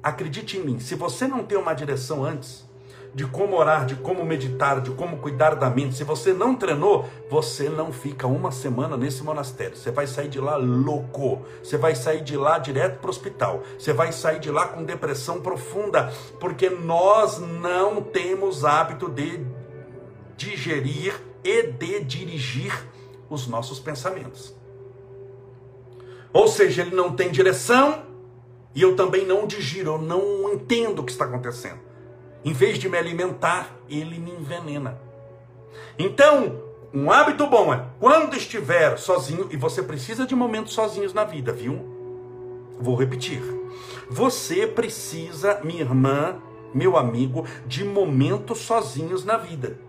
Acredite 0.00 0.56
em 0.56 0.60
mim, 0.60 0.78
se 0.78 0.94
você 0.94 1.26
não 1.26 1.42
tem 1.42 1.58
uma 1.58 1.74
direção 1.74 2.24
antes 2.24 2.64
de 3.12 3.26
como 3.26 3.56
orar, 3.56 3.86
de 3.86 3.96
como 3.96 4.24
meditar, 4.24 4.80
de 4.80 4.92
como 4.92 5.16
cuidar 5.16 5.56
da 5.56 5.68
mente, 5.68 5.96
se 5.96 6.04
você 6.04 6.32
não 6.32 6.54
treinou, 6.54 7.08
você 7.28 7.68
não 7.68 7.92
fica 7.92 8.28
uma 8.28 8.52
semana 8.52 8.96
nesse 8.96 9.24
monastério. 9.24 9.76
Você 9.76 9.90
vai 9.90 10.06
sair 10.06 10.28
de 10.28 10.38
lá 10.38 10.54
louco, 10.54 11.44
você 11.60 11.76
vai 11.76 11.96
sair 11.96 12.22
de 12.22 12.36
lá 12.36 12.56
direto 12.56 13.00
para 13.00 13.08
o 13.08 13.10
hospital, 13.10 13.64
você 13.76 13.92
vai 13.92 14.12
sair 14.12 14.38
de 14.38 14.52
lá 14.52 14.68
com 14.68 14.84
depressão 14.84 15.40
profunda, 15.40 16.12
porque 16.38 16.70
nós 16.70 17.40
não 17.40 18.00
temos 18.00 18.64
hábito 18.64 19.10
de 19.10 19.44
digerir 20.36 21.20
e 21.46 21.62
de 21.70 22.00
dirigir 22.00 22.72
os 23.30 23.46
nossos 23.46 23.78
pensamentos. 23.78 24.54
Ou 26.32 26.48
seja, 26.48 26.82
ele 26.82 26.94
não 26.94 27.12
tem 27.12 27.30
direção 27.30 28.04
e 28.74 28.82
eu 28.82 28.96
também 28.96 29.24
não 29.24 29.46
digiro, 29.46 29.92
eu 29.92 29.98
não 29.98 30.52
entendo 30.52 31.00
o 31.00 31.04
que 31.04 31.12
está 31.12 31.24
acontecendo. 31.24 31.78
Em 32.44 32.52
vez 32.52 32.78
de 32.78 32.88
me 32.88 32.98
alimentar, 32.98 33.74
ele 33.88 34.18
me 34.18 34.32
envenena. 34.32 35.00
Então, 35.98 36.62
um 36.92 37.10
hábito 37.10 37.46
bom 37.46 37.72
é 37.72 37.86
quando 37.98 38.36
estiver 38.36 38.98
sozinho, 38.98 39.48
e 39.50 39.56
você 39.56 39.82
precisa 39.82 40.26
de 40.26 40.34
momentos 40.34 40.74
sozinhos 40.74 41.14
na 41.14 41.24
vida, 41.24 41.52
viu? 41.52 41.80
Vou 42.78 42.96
repetir. 42.96 43.42
Você 44.10 44.66
precisa, 44.66 45.60
minha 45.64 45.80
irmã, 45.80 46.36
meu 46.74 46.96
amigo, 46.96 47.46
de 47.66 47.82
momentos 47.84 48.58
sozinhos 48.58 49.24
na 49.24 49.36
vida 49.36 49.85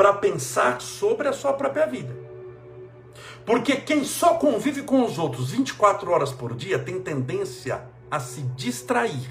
para 0.00 0.14
pensar 0.14 0.80
sobre 0.80 1.28
a 1.28 1.32
sua 1.34 1.52
própria 1.52 1.84
vida. 1.84 2.16
Porque 3.44 3.76
quem 3.76 4.02
só 4.02 4.32
convive 4.32 4.80
com 4.80 5.04
os 5.04 5.18
outros 5.18 5.50
24 5.50 6.10
horas 6.10 6.32
por 6.32 6.54
dia 6.54 6.78
tem 6.78 6.98
tendência 6.98 7.82
a 8.10 8.18
se 8.18 8.40
distrair. 8.56 9.28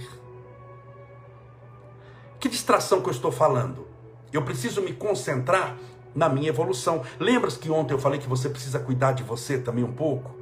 Que 2.40 2.48
distração 2.48 3.02
que 3.02 3.10
eu 3.10 3.14
estou 3.14 3.32
falando? 3.32 3.88
Eu 4.32 4.44
preciso 4.44 4.80
me 4.80 4.94
concentrar 4.94 5.76
na 6.14 6.30
minha 6.30 6.50
evolução. 6.50 7.02
Lembra-se 7.20 7.58
que 7.58 7.72
ontem 7.72 7.96
eu 7.96 8.00
falei 8.00 8.20
que 8.20 8.30
você 8.30 8.48
precisa 8.48 8.78
cuidar 8.78 9.14
de 9.14 9.24
você 9.24 9.58
também 9.58 9.84
um 9.84 9.94
pouco? 9.94 10.36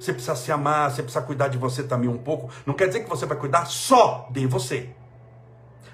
Você 0.00 0.12
precisa 0.12 0.34
se 0.34 0.50
amar, 0.50 0.90
você 0.90 1.04
precisa 1.04 1.24
cuidar 1.24 1.46
de 1.46 1.56
você 1.56 1.84
também 1.84 2.10
um 2.10 2.18
pouco. 2.18 2.50
Não 2.66 2.74
quer 2.74 2.88
dizer 2.88 3.04
que 3.04 3.08
você 3.08 3.26
vai 3.26 3.38
cuidar 3.38 3.64
só 3.66 4.26
de 4.32 4.44
você. 4.44 4.90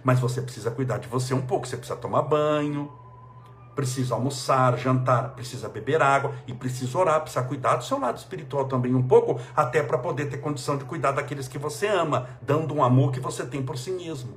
Mas 0.03 0.19
você 0.21 0.41
precisa 0.41 0.71
cuidar 0.71 0.97
de 0.97 1.07
você 1.07 1.35
um 1.35 1.43
pouco. 1.43 1.69
Você 1.69 1.77
precisa 1.77 1.99
tomar 1.99 2.23
banho, 2.23 2.91
precisa 3.75 4.15
almoçar, 4.15 4.79
jantar, 4.79 5.31
precisa 5.31 5.69
beber 5.69 6.01
água 6.03 6.33
e 6.47 6.55
precisa 6.55 6.99
orar, 6.99 7.21
precisa 7.21 7.43
cuidar 7.43 7.77
do 7.77 7.85
seu 7.85 7.99
lado 7.99 8.17
espiritual 8.17 8.67
também 8.67 8.95
um 8.95 9.03
pouco, 9.03 9.41
até 9.57 9.83
para 9.83 9.99
poder 9.99 10.27
ter 10.27 10.39
condição 10.39 10.77
de 10.77 10.85
cuidar 10.85 11.13
daqueles 11.13 11.49
que 11.49 11.59
você 11.59 11.87
ama, 11.87 12.29
dando 12.41 12.75
um 12.75 12.83
amor 12.83 13.13
que 13.13 13.21
você 13.21 13.45
tem 13.45 13.63
por 13.63 13.77
si 13.77 13.91
mesmo. 13.91 14.35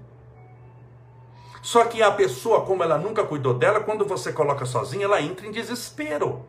Só 1.61 1.85
que 1.85 2.01
a 2.01 2.11
pessoa, 2.11 2.61
como 2.61 2.83
ela 2.83 2.97
nunca 2.97 3.23
cuidou 3.23 3.53
dela, 3.53 3.81
quando 3.81 4.05
você 4.05 4.31
coloca 4.31 4.65
sozinha, 4.65 5.05
ela 5.05 5.21
entra 5.21 5.45
em 5.45 5.51
desespero. 5.51 6.45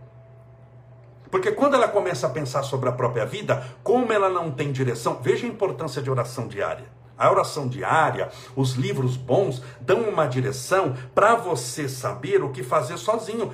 Porque 1.31 1.53
quando 1.53 1.75
ela 1.75 1.89
começa 1.89 2.27
a 2.27 2.31
pensar 2.31 2.63
sobre 2.63 2.89
a 2.89 2.93
própria 2.93 3.27
vida, 3.27 3.67
como 3.83 4.13
ela 4.13 4.31
não 4.31 4.51
tem 4.51 4.73
direção, 4.73 5.19
veja 5.21 5.47
a 5.47 5.51
importância 5.51 6.01
de 6.01 6.11
oração 6.11 6.47
diária. 6.47 6.98
A 7.19 7.31
oração 7.33 7.67
diária, 7.67 8.31
os 8.55 8.75
livros 8.75 9.17
bons 9.17 9.61
dão 9.81 10.03
uma 10.03 10.25
direção 10.25 10.95
para 11.13 11.35
você 11.35 11.89
saber 11.89 12.45
o 12.45 12.51
que 12.51 12.63
fazer 12.63 12.97
sozinho. 12.97 13.53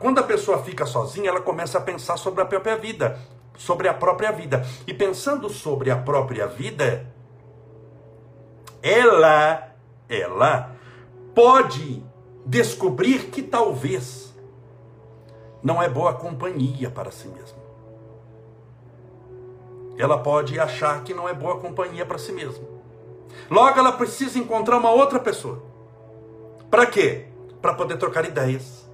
Quando 0.00 0.18
a 0.18 0.22
pessoa 0.22 0.62
fica 0.62 0.86
sozinha, 0.86 1.28
ela 1.28 1.42
começa 1.42 1.76
a 1.76 1.80
pensar 1.82 2.16
sobre 2.16 2.40
a 2.40 2.46
própria 2.46 2.76
vida, 2.76 3.18
sobre 3.54 3.86
a 3.86 3.92
própria 3.92 4.32
vida. 4.32 4.64
E 4.86 4.94
pensando 4.94 5.50
sobre 5.50 5.90
a 5.90 5.96
própria 5.96 6.46
vida, 6.46 7.12
ela, 8.82 9.74
ela 10.08 10.74
pode 11.34 12.02
descobrir 12.46 13.26
que 13.26 13.42
talvez 13.42 14.34
não 15.62 15.82
é 15.82 15.88
boa 15.88 16.14
companhia 16.14 16.90
para 16.90 17.10
si 17.10 17.28
mesma. 17.28 17.58
Ela 19.98 20.16
pode 20.16 20.58
achar 20.58 21.02
que 21.04 21.12
não 21.12 21.28
é 21.28 21.34
boa 21.34 21.58
companhia 21.58 22.06
para 22.06 22.16
si 22.16 22.32
mesma. 22.32 22.75
Logo, 23.50 23.78
ela 23.78 23.92
precisa 23.92 24.38
encontrar 24.38 24.78
uma 24.78 24.90
outra 24.90 25.18
pessoa. 25.18 25.62
Para 26.70 26.86
quê? 26.86 27.26
Para 27.62 27.74
poder 27.74 27.96
trocar 27.96 28.24
ideias, 28.24 28.88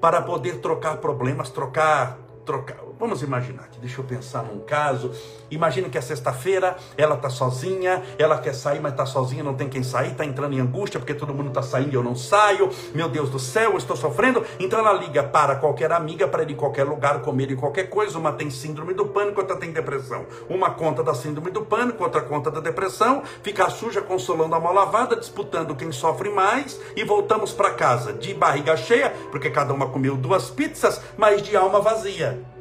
para 0.00 0.22
poder 0.22 0.60
trocar 0.60 0.96
problemas, 0.96 1.50
trocar 1.50 2.18
trocar. 2.44 2.76
Vamos 3.02 3.20
imaginar 3.20 3.68
deixa 3.82 4.00
eu 4.00 4.04
pensar 4.04 4.44
num 4.44 4.60
caso. 4.60 5.10
Imagina 5.50 5.88
que 5.88 5.98
é 5.98 6.00
sexta-feira, 6.00 6.76
ela 6.96 7.16
tá 7.16 7.28
sozinha, 7.28 8.00
ela 8.16 8.38
quer 8.38 8.54
sair, 8.54 8.80
mas 8.80 8.94
tá 8.94 9.04
sozinha, 9.04 9.42
não 9.42 9.54
tem 9.54 9.68
quem 9.68 9.82
sair, 9.82 10.14
tá 10.14 10.24
entrando 10.24 10.54
em 10.54 10.60
angústia 10.60 11.00
porque 11.00 11.12
todo 11.12 11.34
mundo 11.34 11.50
tá 11.50 11.62
saindo 11.62 11.92
e 11.92 11.94
eu 11.94 12.02
não 12.02 12.14
saio. 12.14 12.70
Meu 12.94 13.08
Deus 13.08 13.28
do 13.28 13.40
céu, 13.40 13.72
eu 13.72 13.76
estou 13.76 13.96
sofrendo. 13.96 14.44
Então 14.58 14.78
ela 14.78 14.92
liga 14.92 15.22
para 15.24 15.56
qualquer 15.56 15.90
amiga 15.92 16.28
para 16.28 16.44
ir 16.44 16.52
em 16.52 16.54
qualquer 16.54 16.84
lugar 16.84 17.20
comer 17.22 17.50
em 17.50 17.56
qualquer 17.56 17.90
coisa. 17.90 18.16
Uma 18.16 18.32
tem 18.32 18.48
síndrome 18.50 18.94
do 18.94 19.06
pânico, 19.06 19.40
outra 19.40 19.56
tem 19.56 19.72
depressão. 19.72 20.24
Uma 20.48 20.70
conta 20.70 21.02
da 21.02 21.12
síndrome 21.12 21.50
do 21.50 21.62
pânico, 21.62 22.04
outra 22.04 22.20
conta 22.20 22.52
da 22.52 22.60
depressão. 22.60 23.24
Fica 23.42 23.68
suja 23.68 24.00
consolando 24.00 24.54
a 24.54 24.60
mão 24.60 24.72
lavada, 24.72 25.16
disputando 25.16 25.74
quem 25.74 25.90
sofre 25.90 26.30
mais 26.30 26.80
e 26.94 27.02
voltamos 27.02 27.52
para 27.52 27.74
casa 27.74 28.12
de 28.12 28.32
barriga 28.32 28.76
cheia, 28.76 29.10
porque 29.32 29.50
cada 29.50 29.74
uma 29.74 29.88
comeu 29.88 30.16
duas 30.16 30.50
pizzas, 30.50 31.00
mas 31.16 31.42
de 31.42 31.56
alma 31.56 31.80
vazia. 31.80 32.51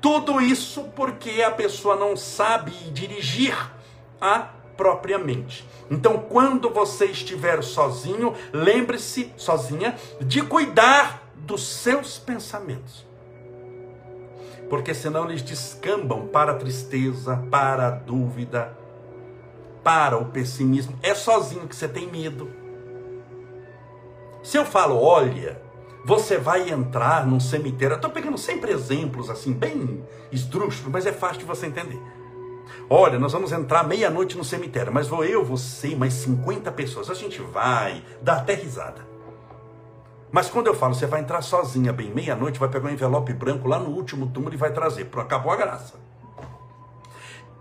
Tudo 0.00 0.40
isso 0.40 0.84
porque 0.96 1.42
a 1.42 1.50
pessoa 1.50 1.94
não 1.96 2.16
sabe 2.16 2.70
dirigir 2.92 3.54
a 4.20 4.48
própria 4.76 5.18
mente. 5.18 5.68
Então, 5.90 6.18
quando 6.18 6.70
você 6.70 7.06
estiver 7.06 7.62
sozinho, 7.62 8.34
lembre-se, 8.52 9.32
sozinha, 9.36 9.96
de 10.20 10.42
cuidar 10.42 11.22
dos 11.34 11.66
seus 11.66 12.18
pensamentos. 12.18 13.06
Porque 14.70 14.94
senão 14.94 15.28
eles 15.28 15.42
descambam 15.42 16.28
para 16.28 16.52
a 16.52 16.54
tristeza, 16.54 17.36
para 17.50 17.88
a 17.88 17.90
dúvida, 17.90 18.74
para 19.82 20.16
o 20.16 20.26
pessimismo. 20.26 20.96
É 21.02 21.14
sozinho 21.14 21.66
que 21.66 21.74
você 21.76 21.88
tem 21.88 22.06
medo. 22.06 22.50
Se 24.42 24.56
eu 24.56 24.64
falo, 24.64 24.98
olha, 25.02 25.60
você 26.04 26.38
vai 26.38 26.70
entrar 26.70 27.26
num 27.26 27.40
cemitério. 27.40 27.96
Estou 27.96 28.10
pegando 28.10 28.38
sempre 28.38 28.72
exemplos 28.72 29.28
assim, 29.30 29.52
bem 29.52 30.04
esdrúxulos, 30.32 30.92
mas 30.92 31.06
é 31.06 31.12
fácil 31.12 31.38
de 31.38 31.44
você 31.44 31.66
entender. 31.66 32.00
Olha, 32.88 33.18
nós 33.18 33.32
vamos 33.32 33.52
entrar 33.52 33.86
meia-noite 33.86 34.36
no 34.36 34.44
cemitério, 34.44 34.92
mas 34.92 35.08
vou 35.08 35.24
eu, 35.24 35.44
você, 35.44 35.94
mais 35.94 36.14
50 36.14 36.72
pessoas. 36.72 37.10
A 37.10 37.14
gente 37.14 37.40
vai, 37.40 38.02
dá 38.20 38.36
até 38.36 38.54
risada. 38.54 39.08
Mas 40.32 40.48
quando 40.48 40.68
eu 40.68 40.74
falo, 40.74 40.94
você 40.94 41.06
vai 41.06 41.20
entrar 41.20 41.42
sozinha, 41.42 41.92
bem 41.92 42.10
meia-noite, 42.10 42.58
vai 42.58 42.68
pegar 42.68 42.88
um 42.88 42.92
envelope 42.92 43.32
branco 43.32 43.68
lá 43.68 43.78
no 43.78 43.90
último 43.90 44.28
túmulo 44.28 44.54
e 44.54 44.56
vai 44.56 44.72
trazer. 44.72 45.08
Acabou 45.16 45.52
a 45.52 45.56
graça. 45.56 45.94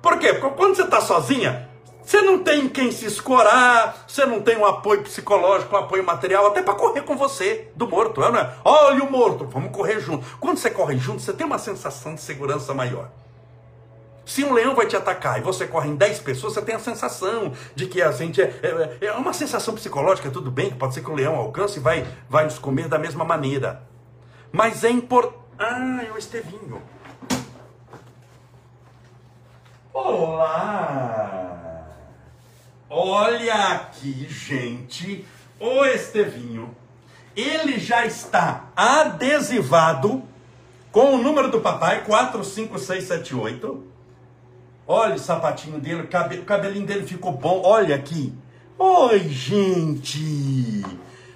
Por 0.01 0.17
quê? 0.17 0.34
Porque 0.34 0.55
quando 0.55 0.75
você 0.75 0.84
está 0.84 1.01
sozinha, 1.01 1.69
você 2.10 2.24
não 2.24 2.39
tem 2.39 2.68
quem 2.68 2.92
se 2.92 3.06
escorar, 3.06 4.04
você 4.08 4.25
não 4.25 4.42
tem 4.42 4.58
um 4.58 4.66
apoio 4.66 5.04
psicológico, 5.04 5.75
um 5.75 5.78
apoio 5.78 6.04
material, 6.04 6.48
até 6.48 6.60
para 6.60 6.74
correr 6.74 7.04
com 7.04 7.16
você, 7.16 7.70
do 7.75 7.88
morto, 7.88 8.20
não 8.20 8.36
é? 8.36 8.51
Olha 8.66 9.04
o 9.04 9.12
morto, 9.12 9.46
vamos 9.46 9.72
correr 9.72 10.00
junto. 10.00 10.25
Quando 10.39 10.58
você 10.58 10.72
corre 10.72 10.98
junto, 10.98 11.22
você 11.22 11.32
tem 11.32 11.46
uma 11.46 11.60
sensação 11.60 12.16
de 12.16 12.22
segurança 12.22 12.74
maior. 12.74 13.12
Se 14.25 14.44
um 14.44 14.54
leão 14.54 14.74
vai 14.74 14.88
te 14.88 14.96
atacar 14.96 15.38
e 15.38 15.44
você 15.44 15.68
corre 15.68 15.88
em 15.88 15.96
10 15.96 16.22
pessoas, 16.22 16.54
você 16.54 16.63
tem 16.63 16.74
a 16.74 16.80
sensação 16.80 17.54
de 17.75 17.86
que 17.86 18.01
a 18.01 18.12
gente 18.12 18.42
é, 18.42 18.98
é, 19.01 19.06
é 19.06 19.12
uma 19.12 19.32
sensação 19.32 19.75
psicológica, 19.75 20.32
tudo 20.32 20.50
bem, 20.50 20.72
pode 20.72 20.96
ser 20.96 21.04
que 21.04 21.12
o 21.12 21.16
leão 21.16 21.36
alcance 21.36 21.78
e 21.78 21.80
vai, 21.80 22.08
vai 22.28 22.46
nos 22.46 22.58
comer 22.58 22.88
da 22.88 22.98
mesma 22.98 23.24
maneira. 23.24 23.84
Mas 24.51 24.84
é 24.84 24.89
importante. 24.89 25.38
Ah, 25.60 26.04
é 26.04 26.12
o 26.12 26.18
Estevinho. 26.18 26.82
Olá! 29.94 31.69
Olha 32.91 33.53
aqui, 33.53 34.25
gente, 34.27 35.24
o 35.60 35.86
Estevinho. 35.86 36.75
Ele 37.36 37.77
já 37.77 38.03
está 38.03 38.72
adesivado 38.75 40.24
com 40.91 41.13
o 41.13 41.17
número 41.19 41.51
do 41.51 41.62
papai, 41.62 42.03
45678. 42.03 43.84
Olha 44.88 45.13
o 45.13 45.19
sapatinho 45.19 45.79
dele, 45.79 46.01
o 46.01 46.46
cabelinho 46.46 46.88
dele 46.88 47.05
ficou 47.05 47.31
bom. 47.31 47.62
Olha 47.63 47.96
aqui. 47.96 48.34
Oi, 48.79 49.19
gente. 49.29 50.84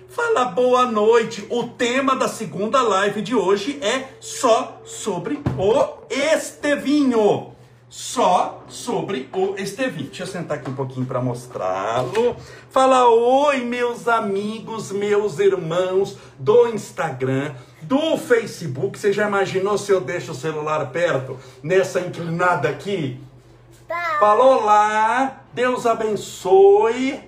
Fala 0.10 0.46
boa 0.46 0.88
noite. 0.88 1.46
O 1.52 1.68
tema 1.68 2.16
da 2.16 2.28
segunda 2.28 2.82
live 2.82 3.22
de 3.22 3.36
hoje 3.36 3.80
é 3.80 4.10
só 4.20 4.82
sobre 4.84 5.40
o 5.60 6.04
Estevinho. 6.10 7.53
Só 7.96 8.64
sobre 8.68 9.30
o 9.32 9.54
Estevinho. 9.56 10.08
Deixa 10.08 10.24
eu 10.24 10.28
sentar 10.28 10.58
aqui 10.58 10.68
um 10.68 10.74
pouquinho 10.74 11.06
para 11.06 11.22
mostrá-lo. 11.22 12.36
Fala 12.72 13.08
oi, 13.08 13.60
meus 13.60 14.08
amigos, 14.08 14.92
meus 14.92 15.38
irmãos 15.38 16.18
do 16.40 16.70
Instagram, 16.70 17.54
do 17.84 18.18
Facebook. 18.18 18.98
Você 18.98 19.14
já 19.14 19.28
imaginou 19.28 19.78
se 19.78 19.92
eu 19.92 20.02
deixo 20.02 20.32
o 20.32 20.36
celular 20.36 20.90
perto, 20.90 21.38
nessa 21.62 22.00
inclinada 22.00 22.68
aqui? 22.68 23.20
Tá. 23.88 24.18
Falou 24.20 24.66
lá, 24.66 25.44
Deus 25.54 25.86
abençoe. 25.86 27.22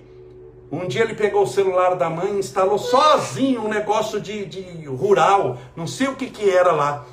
Um 0.71 0.87
dia 0.87 1.03
ele 1.03 1.13
pegou 1.13 1.43
o 1.43 1.47
celular 1.47 1.93
da 1.93 2.09
mãe 2.09 2.33
e 2.33 2.39
instalou 2.39 2.79
sozinho 2.79 3.63
um 3.63 3.69
negócio 3.69 4.19
de, 4.19 4.47
de 4.47 4.87
rural. 4.87 5.59
Não 5.75 5.85
sei 5.85 6.07
o 6.07 6.15
que, 6.15 6.25
que 6.25 6.49
era 6.49 6.71
lá. 6.71 7.05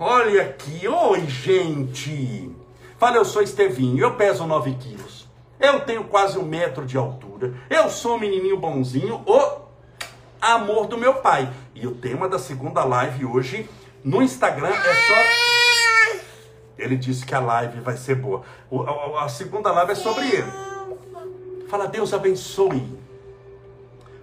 Olha 0.00 0.40
aqui, 0.40 0.88
oi 0.88 1.26
gente. 1.26 2.56
Fala, 2.98 3.16
eu 3.16 3.24
sou 3.24 3.40
Estevinho, 3.40 3.98
eu 3.98 4.14
peso 4.16 4.44
9 4.46 4.74
quilos. 4.74 5.28
Eu 5.60 5.80
tenho 5.80 6.04
quase 6.04 6.38
um 6.38 6.44
metro 6.44 6.84
de 6.84 6.96
altura. 6.96 7.54
Eu 7.70 7.88
sou 7.88 8.16
um 8.16 8.18
menininho 8.18 8.56
bonzinho, 8.56 9.22
o 9.24 9.60
amor 10.40 10.86
do 10.86 10.98
meu 10.98 11.14
pai. 11.14 11.48
E 11.74 11.86
o 11.86 11.94
tema 11.94 12.28
da 12.28 12.38
segunda 12.38 12.84
live 12.84 13.24
hoje 13.24 13.68
no 14.04 14.22
Instagram 14.22 14.68
é 14.68 14.94
só 14.94 15.48
ele 16.78 16.96
disse 16.96 17.26
que 17.26 17.34
a 17.34 17.40
live 17.40 17.80
vai 17.80 17.96
ser 17.96 18.14
boa. 18.14 18.42
A, 19.20 19.28
segunda 19.28 19.72
live 19.72 19.92
é 19.92 19.94
sobre 19.96 20.28
ele. 20.28 20.52
Fala, 21.68 21.88
Deus 21.88 22.14
abençoe. 22.14 22.98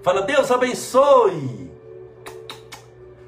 Fala, 0.02 0.22
Deus 0.22 0.50
abençoe. 0.50 1.72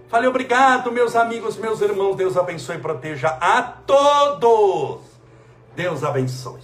Fale 0.07 0.27
obrigado, 0.27 0.89
meus 0.91 1.15
amigos, 1.17 1.57
meus 1.57 1.81
irmãos. 1.81 2.15
Deus 2.15 2.37
abençoe 2.37 2.77
e 2.77 2.79
proteja 2.79 3.37
a 3.41 3.61
todos. 3.61 5.16
Deus 5.77 6.03
abençoe. 6.03 6.59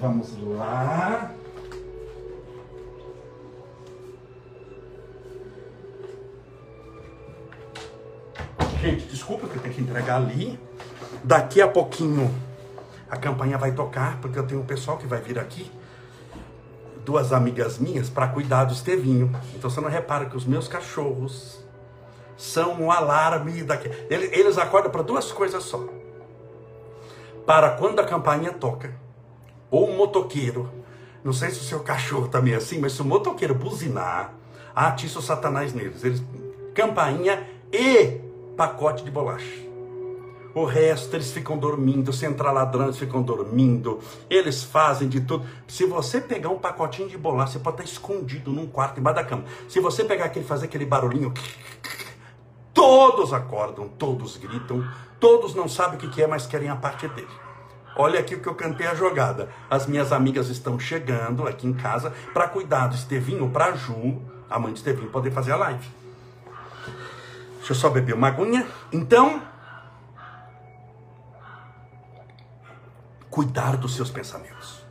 Vamos 0.00 0.40
lá. 0.56 1.32
Gente, 8.80 9.06
desculpa 9.06 9.48
que 9.48 9.56
eu 9.56 9.62
tenho 9.62 9.74
que 9.74 9.80
entregar 9.80 10.18
ali. 10.18 10.56
Daqui 11.24 11.60
a 11.60 11.66
pouquinho 11.66 12.32
a 13.10 13.16
campanha 13.16 13.58
vai 13.58 13.72
tocar, 13.72 14.20
porque 14.20 14.38
eu 14.38 14.46
tenho 14.46 14.60
um 14.60 14.66
pessoal 14.66 14.96
que 14.98 15.06
vai 15.06 15.20
vir 15.20 15.36
aqui, 15.36 15.68
duas 17.04 17.32
amigas 17.32 17.76
minhas, 17.76 18.08
para 18.08 18.28
cuidar 18.28 18.66
do 18.66 18.72
Estevinho. 18.72 19.32
Então 19.56 19.68
você 19.68 19.80
não 19.80 19.88
repara 19.88 20.26
que 20.26 20.36
os 20.36 20.44
meus 20.44 20.68
cachorros 20.68 21.58
são 22.36 22.82
um 22.82 22.92
alarme 22.92 23.64
daqui. 23.64 23.90
Eles 24.08 24.58
acordam 24.58 24.92
para 24.92 25.02
duas 25.02 25.32
coisas 25.32 25.64
só. 25.64 26.01
Para 27.46 27.70
quando 27.70 28.00
a 28.00 28.04
campainha 28.04 28.52
toca, 28.52 28.94
ou 29.70 29.88
um 29.88 29.96
motoqueiro, 29.96 30.70
não 31.24 31.32
sei 31.32 31.50
se 31.50 31.60
o 31.60 31.64
seu 31.64 31.80
cachorro 31.80 32.28
também 32.28 32.54
é 32.54 32.56
assim, 32.56 32.78
mas 32.78 32.92
se 32.92 33.02
o 33.02 33.04
motoqueiro 33.04 33.54
buzinar, 33.54 34.34
atiça 34.74 35.18
o 35.18 35.22
satanás 35.22 35.72
neles. 35.72 36.04
Eles, 36.04 36.22
campainha 36.74 37.46
e 37.72 38.20
pacote 38.56 39.04
de 39.04 39.10
bolacha. 39.10 39.62
O 40.54 40.64
resto 40.64 41.16
eles 41.16 41.30
ficam 41.30 41.56
dormindo, 41.56 42.12
se 42.12 42.26
entrar 42.26 42.52
ladrão, 42.52 42.84
eles 42.84 42.98
ficam 42.98 43.22
dormindo. 43.22 44.00
Eles 44.28 44.62
fazem 44.62 45.08
de 45.08 45.22
tudo. 45.22 45.46
Se 45.66 45.86
você 45.86 46.20
pegar 46.20 46.50
um 46.50 46.58
pacotinho 46.58 47.08
de 47.08 47.16
bolacha, 47.16 47.52
você 47.52 47.58
pode 47.58 47.80
estar 47.80 47.90
escondido 47.90 48.52
num 48.52 48.66
quarto 48.66 49.00
embaixo 49.00 49.16
da 49.16 49.24
cama. 49.24 49.44
Se 49.66 49.80
você 49.80 50.04
pegar 50.04 50.26
aquele 50.26 50.44
fazer 50.44 50.66
aquele 50.66 50.84
barulhinho, 50.84 51.32
todos 52.82 53.32
acordam, 53.32 53.86
todos 53.86 54.36
gritam, 54.36 54.84
todos 55.20 55.54
não 55.54 55.68
sabem 55.68 55.96
o 55.96 56.10
que 56.10 56.20
é, 56.20 56.26
mas 56.26 56.46
querem 56.48 56.68
a 56.68 56.74
parte 56.74 57.06
dele. 57.06 57.28
Olha 57.94 58.18
aqui 58.18 58.34
o 58.34 58.40
que 58.40 58.48
eu 58.48 58.56
cantei 58.56 58.88
a 58.88 58.94
jogada. 58.96 59.50
As 59.70 59.86
minhas 59.86 60.10
amigas 60.10 60.48
estão 60.48 60.80
chegando 60.80 61.46
aqui 61.46 61.64
em 61.64 61.72
casa 61.72 62.12
para 62.34 62.48
cuidar 62.48 62.88
do 62.88 62.96
Estevinho, 62.96 63.48
para 63.50 63.76
Ju, 63.76 64.20
a 64.50 64.58
mãe 64.58 64.72
de 64.72 64.80
Estevinho, 64.80 65.10
poder 65.10 65.30
fazer 65.30 65.52
a 65.52 65.56
live. 65.58 65.88
Deixa 67.58 67.70
eu 67.70 67.76
só 67.76 67.88
beber 67.88 68.16
uma 68.16 68.26
aguinha. 68.26 68.66
Então, 68.92 69.40
cuidar 73.30 73.76
dos 73.76 73.94
seus 73.94 74.10
pensamentos. 74.10 74.82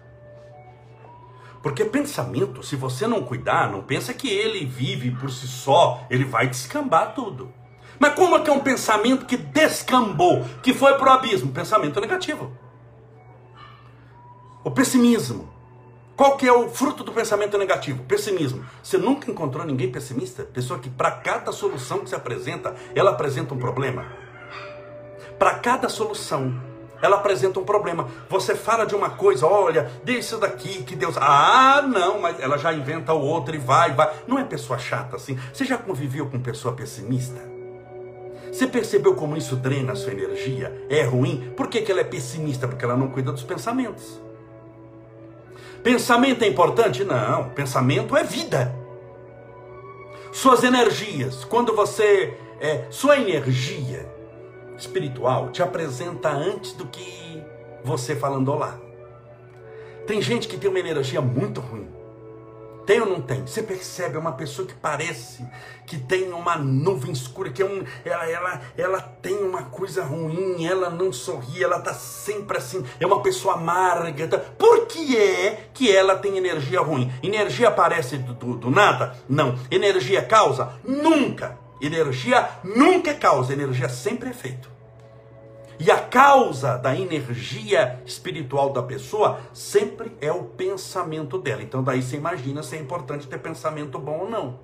Porque 1.61 1.83
pensamento, 1.83 2.63
se 2.63 2.77
você 2.77 3.05
não 3.05 3.21
cuidar, 3.21 3.69
não 3.69 3.83
pensa 3.83 4.13
que 4.13 4.29
ele 4.29 4.65
vive 4.65 5.11
por 5.11 5.29
si 5.29 5.45
só, 5.45 6.07
ele 6.09 6.23
vai 6.23 6.47
descambar 6.47 7.13
tudo. 7.13 7.59
Mas 8.01 8.15
como 8.15 8.35
é 8.35 8.39
que 8.39 8.49
é 8.49 8.53
um 8.53 8.61
pensamento 8.61 9.27
que 9.27 9.37
descambou, 9.37 10.43
que 10.63 10.73
foi 10.73 10.95
para 10.95 11.07
o 11.07 11.13
abismo? 11.13 11.51
Pensamento 11.51 12.01
negativo. 12.01 12.51
O 14.63 14.71
pessimismo. 14.71 15.47
Qual 16.15 16.35
que 16.35 16.47
é 16.47 16.51
o 16.51 16.67
fruto 16.67 17.03
do 17.03 17.11
pensamento 17.11 17.59
negativo? 17.59 18.01
Pessimismo. 18.05 18.65
Você 18.81 18.97
nunca 18.97 19.29
encontrou 19.29 19.63
ninguém 19.63 19.91
pessimista? 19.91 20.41
Pessoa 20.41 20.79
que 20.79 20.89
para 20.89 21.11
cada 21.11 21.51
solução 21.51 21.99
que 21.99 22.09
se 22.09 22.15
apresenta, 22.15 22.75
ela 22.95 23.11
apresenta 23.11 23.53
um 23.53 23.59
problema. 23.59 24.07
Para 25.37 25.59
cada 25.59 25.87
solução, 25.87 26.59
ela 27.03 27.17
apresenta 27.17 27.59
um 27.59 27.63
problema. 27.63 28.07
Você 28.27 28.55
fala 28.55 28.83
de 28.83 28.95
uma 28.95 29.11
coisa, 29.11 29.45
olha, 29.45 29.91
isso 30.07 30.39
daqui 30.39 30.81
que 30.81 30.95
Deus. 30.95 31.17
Ah, 31.19 31.83
não, 31.83 32.19
mas 32.19 32.39
ela 32.39 32.57
já 32.57 32.73
inventa 32.73 33.13
o 33.13 33.21
outro 33.21 33.53
e 33.53 33.59
vai, 33.59 33.93
vai. 33.93 34.11
Não 34.27 34.39
é 34.39 34.43
pessoa 34.43 34.79
chata 34.79 35.17
assim. 35.17 35.37
Você 35.53 35.65
já 35.65 35.77
conviveu 35.77 36.27
com 36.31 36.39
pessoa 36.39 36.73
pessimista? 36.73 37.50
Você 38.51 38.67
percebeu 38.67 39.15
como 39.15 39.37
isso 39.37 39.55
drena 39.55 39.93
a 39.93 39.95
sua 39.95 40.11
energia? 40.11 40.85
É 40.89 41.03
ruim? 41.03 41.53
Por 41.55 41.67
que, 41.67 41.81
que 41.81 41.91
ela 41.91 42.01
é 42.01 42.03
pessimista? 42.03 42.67
Porque 42.67 42.83
ela 42.83 42.97
não 42.97 43.07
cuida 43.07 43.31
dos 43.31 43.43
pensamentos. 43.43 44.19
Pensamento 45.81 46.43
é 46.43 46.47
importante? 46.47 47.03
Não. 47.03 47.49
Pensamento 47.49 48.15
é 48.15 48.23
vida. 48.23 48.75
Suas 50.31 50.63
energias. 50.63 51.45
Quando 51.45 51.75
você. 51.75 52.37
É, 52.59 52.85
sua 52.91 53.17
energia 53.17 54.07
espiritual 54.77 55.49
te 55.49 55.63
apresenta 55.63 56.29
antes 56.29 56.73
do 56.73 56.85
que 56.85 57.41
você 57.83 58.15
falando 58.15 58.51
olá. 58.51 58.79
Tem 60.05 60.21
gente 60.21 60.47
que 60.47 60.57
tem 60.57 60.69
uma 60.69 60.79
energia 60.79 61.21
muito 61.21 61.61
ruim. 61.61 62.00
Tem 62.91 62.99
ou 62.99 63.07
não 63.07 63.21
tem? 63.21 63.47
Você 63.47 63.63
percebe, 63.63 64.17
é 64.17 64.19
uma 64.19 64.33
pessoa 64.33 64.67
que 64.67 64.73
parece 64.73 65.47
que 65.85 65.97
tem 65.97 66.33
uma 66.33 66.57
nuvem 66.57 67.13
escura, 67.13 67.49
que 67.49 67.61
é 67.61 67.65
um, 67.65 67.85
ela, 68.03 68.29
ela, 68.29 68.61
ela 68.77 68.99
tem 68.99 69.37
uma 69.37 69.63
coisa 69.63 70.03
ruim, 70.03 70.65
ela 70.65 70.89
não 70.89 71.13
sorri, 71.13 71.63
ela 71.63 71.77
está 71.77 71.93
sempre 71.93 72.57
assim, 72.57 72.85
é 72.99 73.05
uma 73.05 73.21
pessoa 73.21 73.53
amarga. 73.53 74.27
Tá? 74.27 74.37
Por 74.37 74.87
que 74.87 75.17
é 75.17 75.69
que 75.73 75.89
ela 75.89 76.17
tem 76.17 76.37
energia 76.37 76.81
ruim? 76.81 77.09
Energia 77.23 77.69
aparece 77.69 78.17
do, 78.17 78.33
do, 78.33 78.57
do 78.57 78.69
nada? 78.69 79.15
Não. 79.29 79.57
Energia 79.71 80.21
causa? 80.21 80.73
Nunca. 80.83 81.57
Energia 81.79 82.49
nunca 82.61 83.11
é 83.11 83.13
causa, 83.13 83.53
energia 83.53 83.87
sempre 83.87 84.27
é 84.27 84.31
efeito. 84.31 84.70
E 85.83 85.89
a 85.89 85.97
causa 85.97 86.77
da 86.77 86.95
energia 86.95 87.99
espiritual 88.05 88.71
da 88.71 88.83
pessoa 88.83 89.39
sempre 89.51 90.15
é 90.21 90.31
o 90.31 90.43
pensamento 90.43 91.39
dela. 91.39 91.63
Então 91.63 91.81
daí 91.81 92.03
você 92.03 92.17
imagina 92.17 92.61
se 92.61 92.75
é 92.75 92.79
importante 92.79 93.25
ter 93.25 93.39
pensamento 93.39 93.97
bom 93.97 94.19
ou 94.19 94.29
não. 94.29 94.59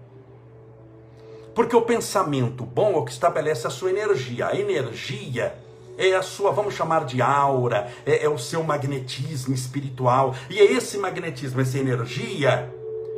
Porque 1.55 1.75
o 1.75 1.81
pensamento 1.81 2.63
bom 2.63 2.93
é 2.93 2.97
o 2.97 3.03
que 3.03 3.11
estabelece 3.11 3.65
a 3.65 3.71
sua 3.71 3.89
energia. 3.89 4.49
A 4.49 4.55
energia 4.55 5.57
é 5.97 6.13
a 6.13 6.21
sua, 6.21 6.51
vamos 6.51 6.75
chamar 6.75 7.03
de 7.03 7.19
aura, 7.19 7.91
é, 8.05 8.23
é, 8.23 8.29
o 8.29 8.37
seu 8.37 8.61
magnetismo 8.63 9.55
espiritual. 9.55 10.35
E 10.51 10.59
é 10.59 10.71
esse 10.71 10.99
magnetismo, 10.99 11.59
essa 11.59 11.79
energia, 11.79 12.71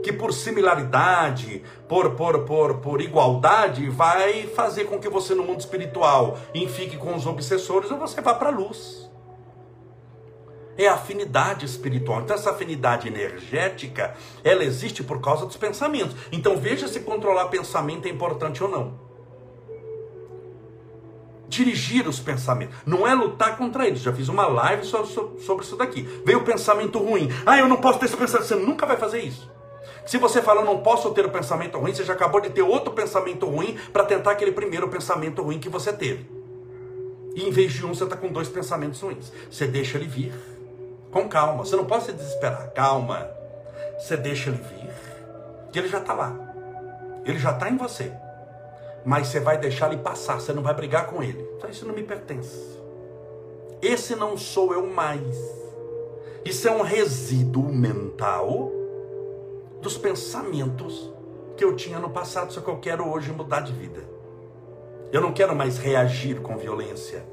que 0.03 0.13
por 0.13 0.33
similaridade, 0.33 1.63
por, 1.88 2.12
por, 2.12 2.45
por, 2.45 2.77
por 2.77 3.01
igualdade, 3.01 3.89
vai 3.89 4.47
fazer 4.47 4.85
com 4.85 4.99
que 4.99 5.09
você 5.09 5.35
no 5.35 5.43
mundo 5.43 5.59
espiritual 5.59 6.38
fique 6.69 6.97
com 6.97 7.15
os 7.15 7.25
obsessores 7.25 7.89
ou 7.91 7.97
você 7.97 8.21
vá 8.21 8.33
para 8.33 8.49
a 8.49 8.51
luz 8.51 9.09
é 10.83 10.88
a 10.88 10.93
afinidade 10.93 11.65
espiritual. 11.65 12.21
Então, 12.21 12.33
essa 12.33 12.51
afinidade 12.51 13.07
energética, 13.07 14.15
ela 14.45 14.63
existe 14.63 15.03
por 15.03 15.19
causa 15.19 15.45
dos 15.45 15.57
pensamentos. 15.57 16.15
Então, 16.31 16.55
veja 16.55 16.88
se 16.88 17.01
controlar 17.01 17.47
pensamento 17.47 18.07
é 18.07 18.09
importante 18.09 18.63
ou 18.63 18.69
não. 18.69 18.97
Dirigir 21.49 22.07
os 22.07 22.19
pensamentos, 22.19 22.75
não 22.85 23.05
é 23.05 23.13
lutar 23.13 23.57
contra 23.57 23.85
eles. 23.85 23.99
Já 23.99 24.13
fiz 24.13 24.29
uma 24.29 24.47
live 24.47 24.85
sobre, 24.85 25.09
sobre 25.41 25.65
isso 25.65 25.75
daqui. 25.75 26.03
Veio 26.25 26.39
o 26.39 26.43
pensamento 26.45 26.97
ruim. 26.97 27.29
Ah, 27.45 27.57
eu 27.57 27.67
não 27.67 27.77
posso 27.77 27.99
ter 27.99 28.05
esse 28.05 28.15
pensamento. 28.15 28.47
Você 28.47 28.55
nunca 28.55 28.85
vai 28.85 28.95
fazer 28.95 29.19
isso. 29.19 29.51
Se 30.10 30.17
você 30.17 30.41
fala, 30.41 30.65
não 30.65 30.80
posso 30.80 31.12
ter 31.12 31.24
o 31.24 31.30
pensamento 31.30 31.78
ruim, 31.78 31.93
você 31.93 32.04
já 32.04 32.13
acabou 32.13 32.41
de 32.41 32.50
ter 32.50 32.63
outro 32.63 32.91
pensamento 32.91 33.45
ruim 33.45 33.78
para 33.93 34.04
tentar 34.04 34.32
aquele 34.32 34.52
primeiro 34.52 34.89
pensamento 34.89 35.43
ruim 35.43 35.60
que 35.60 35.69
você 35.69 35.93
teve. 35.93 36.28
E 37.36 37.48
em 37.48 37.52
vez 37.52 37.74
de 37.74 37.86
um, 37.86 37.93
você 37.93 38.06
está 38.06 38.17
com 38.17 38.30
dois 38.30 38.50
pensamentos 38.50 39.00
ruins. 39.00 39.32
Você 39.52 39.67
deixa 39.67 40.00
ele 40.00 40.08
vir 40.08 40.34
com 41.12 41.30
calma. 41.30 41.63
Você 41.63 41.76
não 41.76 41.86
pode 41.86 42.06
se 42.06 42.12
desesperar. 42.12 42.72
Calma. 42.72 43.30
Você 44.00 44.17
deixa 44.17 44.50
ele 44.50 44.58
vir. 44.58 44.89
Que 45.72 45.78
ele 45.78 45.88
já 45.88 46.00
está 46.00 46.15
lá. 46.15 46.36
Ele 47.24 47.38
já 47.38 47.52
está 47.52 47.69
em 47.69 47.78
você. 47.78 48.12
Mas 49.06 49.28
você 49.28 49.39
vai 49.39 49.60
deixar 49.60 49.93
ele 49.93 50.02
passar. 50.02 50.41
Você 50.41 50.52
não 50.54 50.63
vai 50.63 50.74
brigar 50.74 51.06
com 51.06 51.22
ele. 51.22 51.48
Então 51.56 51.69
isso 51.69 51.86
não 51.86 51.93
me 51.93 52.02
pertence. 52.02 52.80
Esse 53.80 54.15
não 54.15 54.36
sou 54.36 54.74
eu 54.74 54.88
mais. 54.88 55.38
Isso 56.43 56.67
é 56.67 56.72
um 56.72 56.82
resíduo 56.82 57.72
mental 57.72 58.79
dos 59.82 59.98
pensamentos 59.98 61.12
que 61.56 61.63
eu 61.63 61.76
tinha 61.76 62.00
no 62.00 62.10
passado, 62.10 62.54
só 62.54 62.62
que 62.62 62.70
eu 62.70 62.78
quero 62.78 63.08
hoje 63.08 63.32
mudar 63.32 63.62
de 63.62 63.74
vida. 63.74 64.04
Eu 65.12 65.22
não 65.22 65.34
quero 65.34 65.56
mais 65.56 65.78
reagir 65.78 66.39
com 66.42 66.58
violência. 66.58 67.24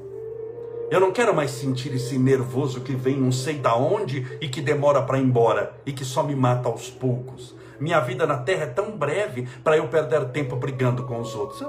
Eu 0.89 0.99
não 0.99 1.11
quero 1.11 1.35
mais 1.35 1.51
sentir 1.51 1.93
esse 1.93 2.17
nervoso 2.17 2.81
que 2.81 2.93
vem 2.93 3.17
não 3.17 3.31
sei 3.31 3.55
da 3.55 3.75
onde 3.75 4.25
e 4.39 4.47
que 4.47 4.61
demora 4.61 5.01
para 5.01 5.19
ir 5.19 5.23
embora 5.23 5.77
e 5.85 5.91
que 5.91 6.05
só 6.05 6.23
me 6.23 6.35
mata 6.35 6.69
aos 6.69 6.89
poucos. 6.89 7.53
Minha 7.79 7.99
vida 7.99 8.25
na 8.25 8.37
terra 8.37 8.63
é 8.63 8.67
tão 8.67 8.97
breve 8.97 9.47
para 9.63 9.77
eu 9.77 9.87
perder 9.87 10.25
tempo 10.29 10.55
brigando 10.55 11.03
com 11.03 11.19
os 11.19 11.35
outros. 11.35 11.61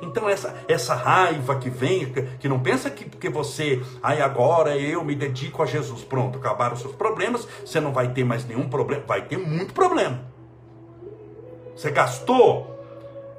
então 0.00 0.28
essa 0.28 0.54
essa 0.68 0.94
raiva 0.94 1.56
que 1.56 1.68
vem, 1.68 2.12
que 2.38 2.48
não 2.48 2.60
pensa 2.60 2.90
que 2.90 3.04
porque 3.04 3.28
você, 3.28 3.82
aí 4.02 4.20
agora 4.20 4.76
eu 4.76 5.04
me 5.04 5.14
dedico 5.14 5.62
a 5.62 5.66
Jesus, 5.66 6.02
pronto, 6.02 6.38
acabaram 6.38 6.74
os 6.74 6.80
seus 6.80 6.94
problemas, 6.94 7.46
você 7.64 7.80
não 7.80 7.92
vai 7.92 8.08
ter 8.12 8.24
mais 8.24 8.44
nenhum 8.44 8.68
problema, 8.68 9.04
vai 9.06 9.22
ter 9.22 9.36
muito 9.36 9.72
problema. 9.74 10.20
Você 11.76 11.90
gastou 11.90 12.78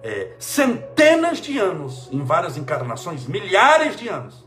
é, 0.04 0.32
centenas 0.40 1.40
de 1.40 1.58
anos 1.58 2.10
em 2.12 2.24
várias 2.24 2.58
encarnações, 2.58 3.26
milhares 3.26 3.96
de 3.96 4.08
anos 4.08 4.43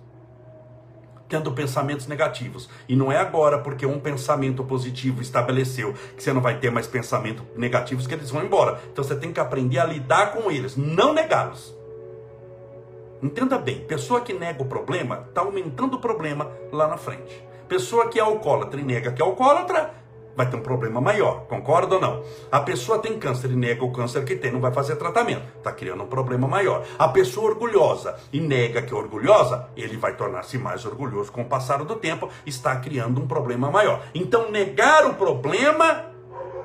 tendo 1.28 1.52
pensamentos 1.52 2.06
negativos. 2.06 2.68
E 2.88 2.96
não 2.96 3.10
é 3.10 3.18
agora 3.18 3.58
porque 3.58 3.86
um 3.86 3.98
pensamento 3.98 4.64
positivo 4.64 5.22
estabeleceu 5.22 5.94
que 6.16 6.22
você 6.22 6.32
não 6.32 6.40
vai 6.40 6.58
ter 6.58 6.70
mais 6.70 6.86
pensamentos 6.86 7.44
negativos 7.56 8.06
que 8.06 8.14
eles 8.14 8.30
vão 8.30 8.44
embora. 8.44 8.80
Então 8.92 9.02
você 9.02 9.16
tem 9.16 9.32
que 9.32 9.40
aprender 9.40 9.78
a 9.78 9.84
lidar 9.84 10.32
com 10.32 10.50
eles, 10.50 10.76
não 10.76 11.12
negá-los. 11.12 11.74
Entenda 13.22 13.58
bem, 13.58 13.80
pessoa 13.80 14.20
que 14.20 14.32
nega 14.32 14.62
o 14.62 14.66
problema 14.66 15.24
está 15.28 15.40
aumentando 15.40 15.96
o 15.96 16.00
problema 16.00 16.50
lá 16.70 16.86
na 16.86 16.96
frente. 16.96 17.42
Pessoa 17.68 18.08
que 18.08 18.18
é 18.18 18.22
alcoólatra 18.22 18.80
e 18.80 18.84
nega 18.84 19.10
que 19.10 19.20
é 19.20 19.24
alcoólatra, 19.24 19.92
vai 20.36 20.48
ter 20.48 20.56
um 20.56 20.60
problema 20.60 21.00
maior, 21.00 21.46
concorda 21.46 21.94
ou 21.94 22.00
não? 22.00 22.22
A 22.52 22.60
pessoa 22.60 22.98
tem 22.98 23.18
câncer 23.18 23.50
e 23.50 23.56
nega 23.56 23.84
o 23.84 23.90
câncer 23.90 24.24
que 24.24 24.36
tem, 24.36 24.52
não 24.52 24.60
vai 24.60 24.72
fazer 24.72 24.96
tratamento, 24.96 25.42
está 25.56 25.72
criando 25.72 26.02
um 26.02 26.06
problema 26.06 26.46
maior. 26.46 26.84
A 26.98 27.08
pessoa 27.08 27.50
orgulhosa 27.50 28.16
e 28.32 28.38
nega 28.38 28.82
que 28.82 28.92
é 28.92 28.96
orgulhosa, 28.96 29.68
ele 29.74 29.96
vai 29.96 30.14
tornar-se 30.14 30.58
mais 30.58 30.84
orgulhoso 30.84 31.32
com 31.32 31.42
o 31.42 31.46
passar 31.46 31.82
do 31.82 31.96
tempo, 31.96 32.28
está 32.44 32.76
criando 32.76 33.20
um 33.20 33.26
problema 33.26 33.70
maior. 33.70 34.02
Então, 34.14 34.50
negar 34.50 35.06
o 35.06 35.14
problema 35.14 36.06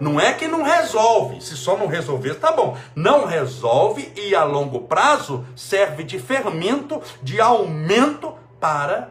não 0.02 0.20
é 0.20 0.34
que 0.34 0.48
não 0.48 0.64
resolve, 0.64 1.40
se 1.42 1.56
só 1.56 1.78
não 1.78 1.88
resolver, 1.88 2.36
tá 2.36 2.52
bom. 2.52 2.76
Não 2.96 3.26
resolve 3.26 4.12
e 4.16 4.36
a 4.36 4.44
longo 4.44 4.82
prazo 4.82 5.46
serve 5.56 6.04
de 6.04 6.20
fermento, 6.20 7.02
de 7.22 7.40
aumento 7.40 8.34
para 8.60 9.10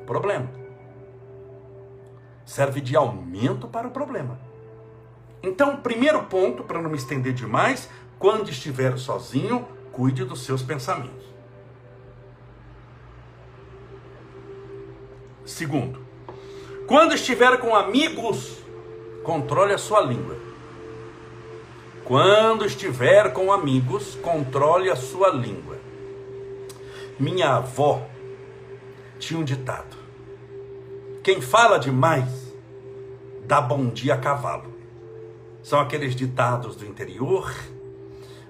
o 0.00 0.06
problema 0.06 0.63
serve 2.44 2.80
de 2.80 2.96
aumento 2.96 3.66
para 3.68 3.88
o 3.88 3.90
problema. 3.90 4.38
Então, 5.42 5.76
primeiro 5.76 6.22
ponto, 6.24 6.62
para 6.62 6.80
não 6.80 6.90
me 6.90 6.96
estender 6.96 7.32
demais, 7.32 7.88
quando 8.18 8.50
estiver 8.50 8.96
sozinho, 8.98 9.66
cuide 9.92 10.24
dos 10.24 10.44
seus 10.44 10.62
pensamentos. 10.62 11.24
Segundo, 15.44 16.00
quando 16.86 17.14
estiver 17.14 17.58
com 17.58 17.74
amigos, 17.74 18.58
controle 19.22 19.74
a 19.74 19.78
sua 19.78 20.00
língua. 20.00 20.36
Quando 22.04 22.64
estiver 22.64 23.32
com 23.32 23.52
amigos, 23.52 24.14
controle 24.16 24.90
a 24.90 24.96
sua 24.96 25.30
língua. 25.30 25.78
Minha 27.18 27.56
avó 27.56 28.06
tinha 29.18 29.38
um 29.38 29.44
ditado: 29.44 29.96
quem 31.24 31.40
fala 31.40 31.78
demais 31.78 32.54
dá 33.46 33.58
bom 33.58 33.86
dia 33.86 34.12
a 34.12 34.18
cavalo. 34.18 34.74
São 35.62 35.80
aqueles 35.80 36.14
ditados 36.14 36.76
do 36.76 36.84
interior, 36.84 37.50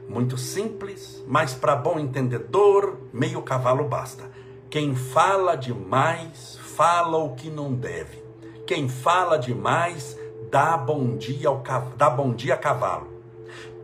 muito 0.09 0.37
simples, 0.37 1.23
mas 1.25 1.55
para 1.55 1.77
bom 1.77 2.01
entendedor, 2.01 2.99
meio 3.13 3.41
cavalo 3.43 3.85
basta. 3.85 4.29
Quem 4.69 4.97
fala 4.97 5.55
demais, 5.55 6.59
fala 6.61 7.17
o 7.17 7.37
que 7.37 7.49
não 7.49 7.73
deve. 7.73 8.21
Quem 8.67 8.89
fala 8.89 9.39
demais, 9.39 10.19
dá 10.51 10.77
bom 10.77 11.17
dia 11.17 11.47
ao 11.47 11.63
dá 11.97 12.11
bom 12.11 12.35
dia 12.35 12.55
a 12.55 12.59
cavalo. 12.59 13.07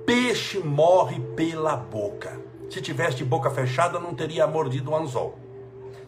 Peixe 0.04 0.58
morre 0.58 1.20
pela 1.36 1.76
boca. 1.76 2.40
Se 2.68 2.80
tivesse 2.80 3.18
de 3.18 3.24
boca 3.24 3.50
fechada, 3.50 4.00
não 4.00 4.16
teria 4.16 4.48
mordido 4.48 4.90
o 4.90 4.96
anzol. 4.96 5.38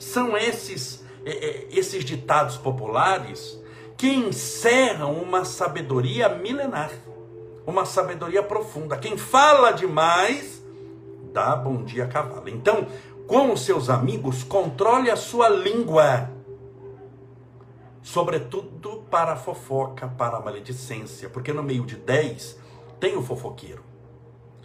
São 0.01 0.37
esses 0.37 1.02
esses 1.24 2.04
ditados 2.04 2.56
populares 2.56 3.61
que 3.96 4.08
encerram 4.08 5.14
uma 5.14 5.44
sabedoria 5.44 6.28
milenar, 6.28 6.90
uma 7.66 7.85
sabedoria 7.85 8.42
profunda. 8.42 8.96
Quem 8.96 9.16
fala 9.16 9.70
demais 9.70 10.62
dá 11.32 11.54
bom 11.54 11.82
dia 11.82 12.04
a 12.04 12.08
cavalo. 12.08 12.48
Então, 12.48 12.87
com 13.26 13.52
os 13.52 13.64
seus 13.64 13.88
amigos, 13.88 14.42
controle 14.42 15.11
a 15.11 15.16
sua 15.16 15.48
língua, 15.48 16.30
sobretudo 18.02 19.04
para 19.11 19.32
a 19.32 19.37
fofoca, 19.37 20.08
para 20.08 20.37
a 20.37 20.40
maledicência, 20.40 21.28
porque 21.28 21.52
no 21.52 21.62
meio 21.62 21.87
de 21.87 21.96
dez 21.96 22.58
tem 22.98 23.16
o 23.16 23.22
fofoqueiro. 23.22 23.85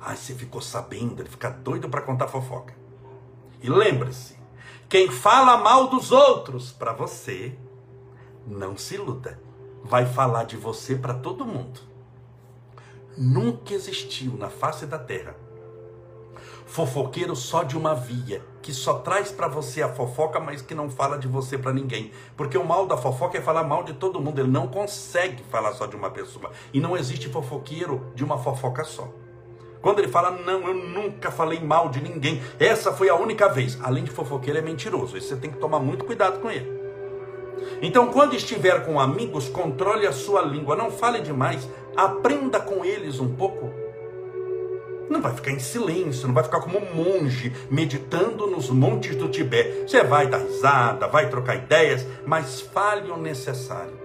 Ai, 0.01 0.15
você 0.15 0.33
ficou 0.33 0.61
sabendo, 0.61 1.21
ele 1.21 1.29
fica 1.29 1.49
doido 1.49 1.89
para 1.89 2.01
contar 2.01 2.27
fofoca. 2.27 2.73
E 3.61 3.69
lembre-se, 3.69 4.37
quem 4.89 5.09
fala 5.09 5.57
mal 5.57 5.87
dos 5.87 6.11
outros 6.11 6.71
para 6.71 6.93
você, 6.93 7.57
não 8.45 8.77
se 8.77 8.95
iluda. 8.95 9.39
Vai 9.83 10.05
falar 10.05 10.45
de 10.45 10.57
você 10.57 10.95
para 10.95 11.13
todo 11.13 11.45
mundo. 11.45 11.79
Nunca 13.17 13.73
existiu 13.73 14.33
na 14.37 14.49
face 14.49 14.85
da 14.85 14.99
terra 14.99 15.35
fofoqueiro 16.67 17.35
só 17.35 17.63
de 17.63 17.77
uma 17.77 17.95
via, 17.95 18.45
que 18.61 18.73
só 18.73 18.95
traz 18.95 19.31
para 19.31 19.47
você 19.47 19.81
a 19.81 19.89
fofoca, 19.89 20.39
mas 20.39 20.61
que 20.61 20.75
não 20.75 20.89
fala 20.89 21.17
de 21.17 21.27
você 21.27 21.57
para 21.57 21.73
ninguém. 21.73 22.11
Porque 22.35 22.57
o 22.57 22.65
mal 22.65 22.85
da 22.85 22.97
fofoca 22.97 23.37
é 23.37 23.41
falar 23.41 23.63
mal 23.63 23.83
de 23.83 23.93
todo 23.93 24.19
mundo, 24.19 24.39
ele 24.39 24.51
não 24.51 24.67
consegue 24.67 25.41
falar 25.43 25.73
só 25.73 25.87
de 25.87 25.95
uma 25.95 26.11
pessoa. 26.11 26.51
E 26.73 26.79
não 26.79 26.95
existe 26.95 27.29
fofoqueiro 27.29 28.11
de 28.13 28.23
uma 28.23 28.37
fofoca 28.37 28.83
só. 28.83 29.11
Quando 29.87 29.99
ele 29.99 30.09
fala, 30.09 30.31
não, 30.31 30.67
eu 30.67 30.73
nunca 30.73 31.31
falei 31.31 31.61
mal 31.61 31.87
de 31.87 32.01
ninguém, 32.01 32.41
essa 32.59 32.91
foi 32.91 33.07
a 33.07 33.15
única 33.15 33.47
vez. 33.47 33.79
Além 33.81 34.03
de 34.03 34.11
fofoqueiro, 34.11 34.59
é 34.59 34.61
mentiroso. 34.61 35.17
Você 35.17 35.37
tem 35.37 35.49
que 35.49 35.59
tomar 35.59 35.79
muito 35.79 36.03
cuidado 36.03 36.41
com 36.41 36.51
ele. 36.51 36.69
Então, 37.81 38.07
quando 38.07 38.35
estiver 38.35 38.85
com 38.85 38.99
amigos, 38.99 39.47
controle 39.47 40.05
a 40.05 40.11
sua 40.11 40.41
língua, 40.41 40.75
não 40.75 40.91
fale 40.91 41.21
demais, 41.21 41.69
aprenda 41.95 42.59
com 42.59 42.83
eles 42.83 43.21
um 43.21 43.33
pouco. 43.33 43.71
Não 45.09 45.21
vai 45.21 45.33
ficar 45.33 45.51
em 45.51 45.59
silêncio, 45.59 46.27
não 46.27 46.35
vai 46.35 46.43
ficar 46.43 46.59
como 46.59 46.79
um 46.79 46.93
monge 46.93 47.55
meditando 47.71 48.45
nos 48.45 48.69
montes 48.69 49.15
do 49.15 49.29
Tibete. 49.29 49.89
Você 49.89 50.03
vai 50.03 50.27
dar 50.27 50.39
risada, 50.39 51.07
vai 51.07 51.29
trocar 51.29 51.55
ideias, 51.55 52.05
mas 52.25 52.59
fale 52.59 53.09
o 53.09 53.15
necessário. 53.15 53.96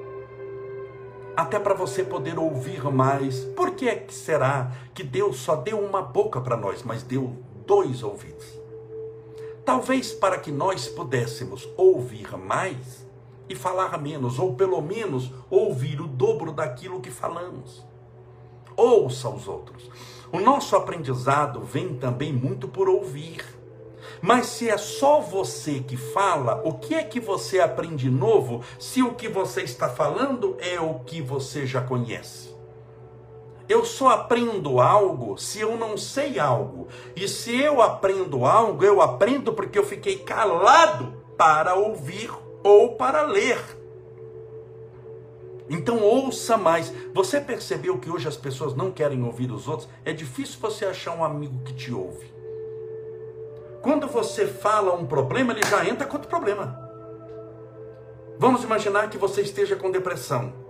Até 1.37 1.59
para 1.59 1.75
você 1.75 2.05
poder 2.05 2.38
ouvir 2.38 2.83
mais. 2.85 3.40
Por 3.57 3.73
que, 3.73 3.88
é 3.88 3.97
que 3.97 4.14
será 4.14 4.73
que 4.95 5.03
Deus 5.03 5.38
só 5.38 5.57
deu 5.57 5.79
uma 5.79 6.03
boca 6.03 6.40
para 6.40 6.57
nós, 6.57 6.83
mas 6.83 7.03
deu 7.03 7.37
dois 7.66 8.03
ouvidos? 8.03 8.47
Talvez 9.64 10.12
para 10.12 10.38
que 10.38 10.51
nós 10.51 10.88
pudéssemos 10.88 11.68
ouvir 11.77 12.37
mais 12.37 13.07
e 13.49 13.55
falar 13.55 13.97
menos, 14.01 14.38
ou 14.38 14.55
pelo 14.55 14.81
menos 14.81 15.31
ouvir 15.51 16.01
o 16.01 16.07
dobro 16.07 16.53
daquilo 16.53 17.01
que 17.01 17.11
falamos. 17.11 17.85
Ouça 18.77 19.29
os 19.29 19.47
outros. 19.47 19.90
O 20.33 20.40
nosso 20.40 20.75
aprendizado 20.75 21.61
vem 21.61 21.95
também 21.95 22.33
muito 22.33 22.66
por 22.66 22.88
ouvir. 22.88 23.45
Mas 24.20 24.46
se 24.46 24.68
é 24.68 24.77
só 24.77 25.20
você 25.20 25.81
que 25.81 25.96
fala, 25.96 26.61
o 26.64 26.75
que 26.75 26.94
é 26.94 27.03
que 27.03 27.20
você 27.20 27.61
aprende 27.61 28.11
novo 28.11 28.62
se 28.79 29.03
o 29.03 29.14
que 29.14 29.29
você 29.29 29.62
está 29.62 29.88
falando 29.88 30.57
é 30.61 30.81
o 30.81 31.01
que 31.01 31.22
você 31.22 31.66
já 31.66 31.81
conhece? 31.81 32.53
Eu 33.68 33.85
só 33.85 34.09
aprendo 34.09 34.81
algo 34.81 35.38
se 35.38 35.61
eu 35.61 35.77
não 35.77 35.96
sei 35.96 36.38
algo. 36.38 36.88
E 37.16 37.27
se 37.27 37.57
eu 37.57 37.81
aprendo 37.81 38.44
algo, 38.44 38.85
eu 38.85 39.01
aprendo 39.01 39.53
porque 39.53 39.79
eu 39.79 39.87
fiquei 39.87 40.18
calado 40.18 41.14
para 41.38 41.75
ouvir 41.75 42.31
ou 42.62 42.96
para 42.96 43.22
ler. 43.22 43.59
Então 45.68 46.03
ouça 46.03 46.57
mais. 46.57 46.92
Você 47.14 47.40
percebeu 47.40 47.98
que 47.98 48.11
hoje 48.11 48.29
as 48.29 48.37
pessoas 48.37 48.75
não 48.75 48.90
querem 48.90 49.22
ouvir 49.22 49.51
os 49.51 49.68
outros? 49.68 49.88
É 50.05 50.12
difícil 50.12 50.61
você 50.61 50.85
achar 50.85 51.16
um 51.16 51.25
amigo 51.25 51.62
que 51.64 51.72
te 51.72 51.92
ouve. 51.92 52.32
Quando 53.83 54.07
você 54.07 54.47
fala 54.47 54.95
um 54.95 55.05
problema, 55.05 55.53
ele 55.53 55.66
já 55.66 55.85
entra 55.85 56.07
com 56.07 56.14
outro 56.14 56.31
problema. 56.31 56.88
Vamos 58.38 58.62
imaginar 58.62 59.11
que 59.11 59.18
você 59.18 59.42
esteja 59.42 59.75
com 59.75 59.90
depressão. 59.90 60.62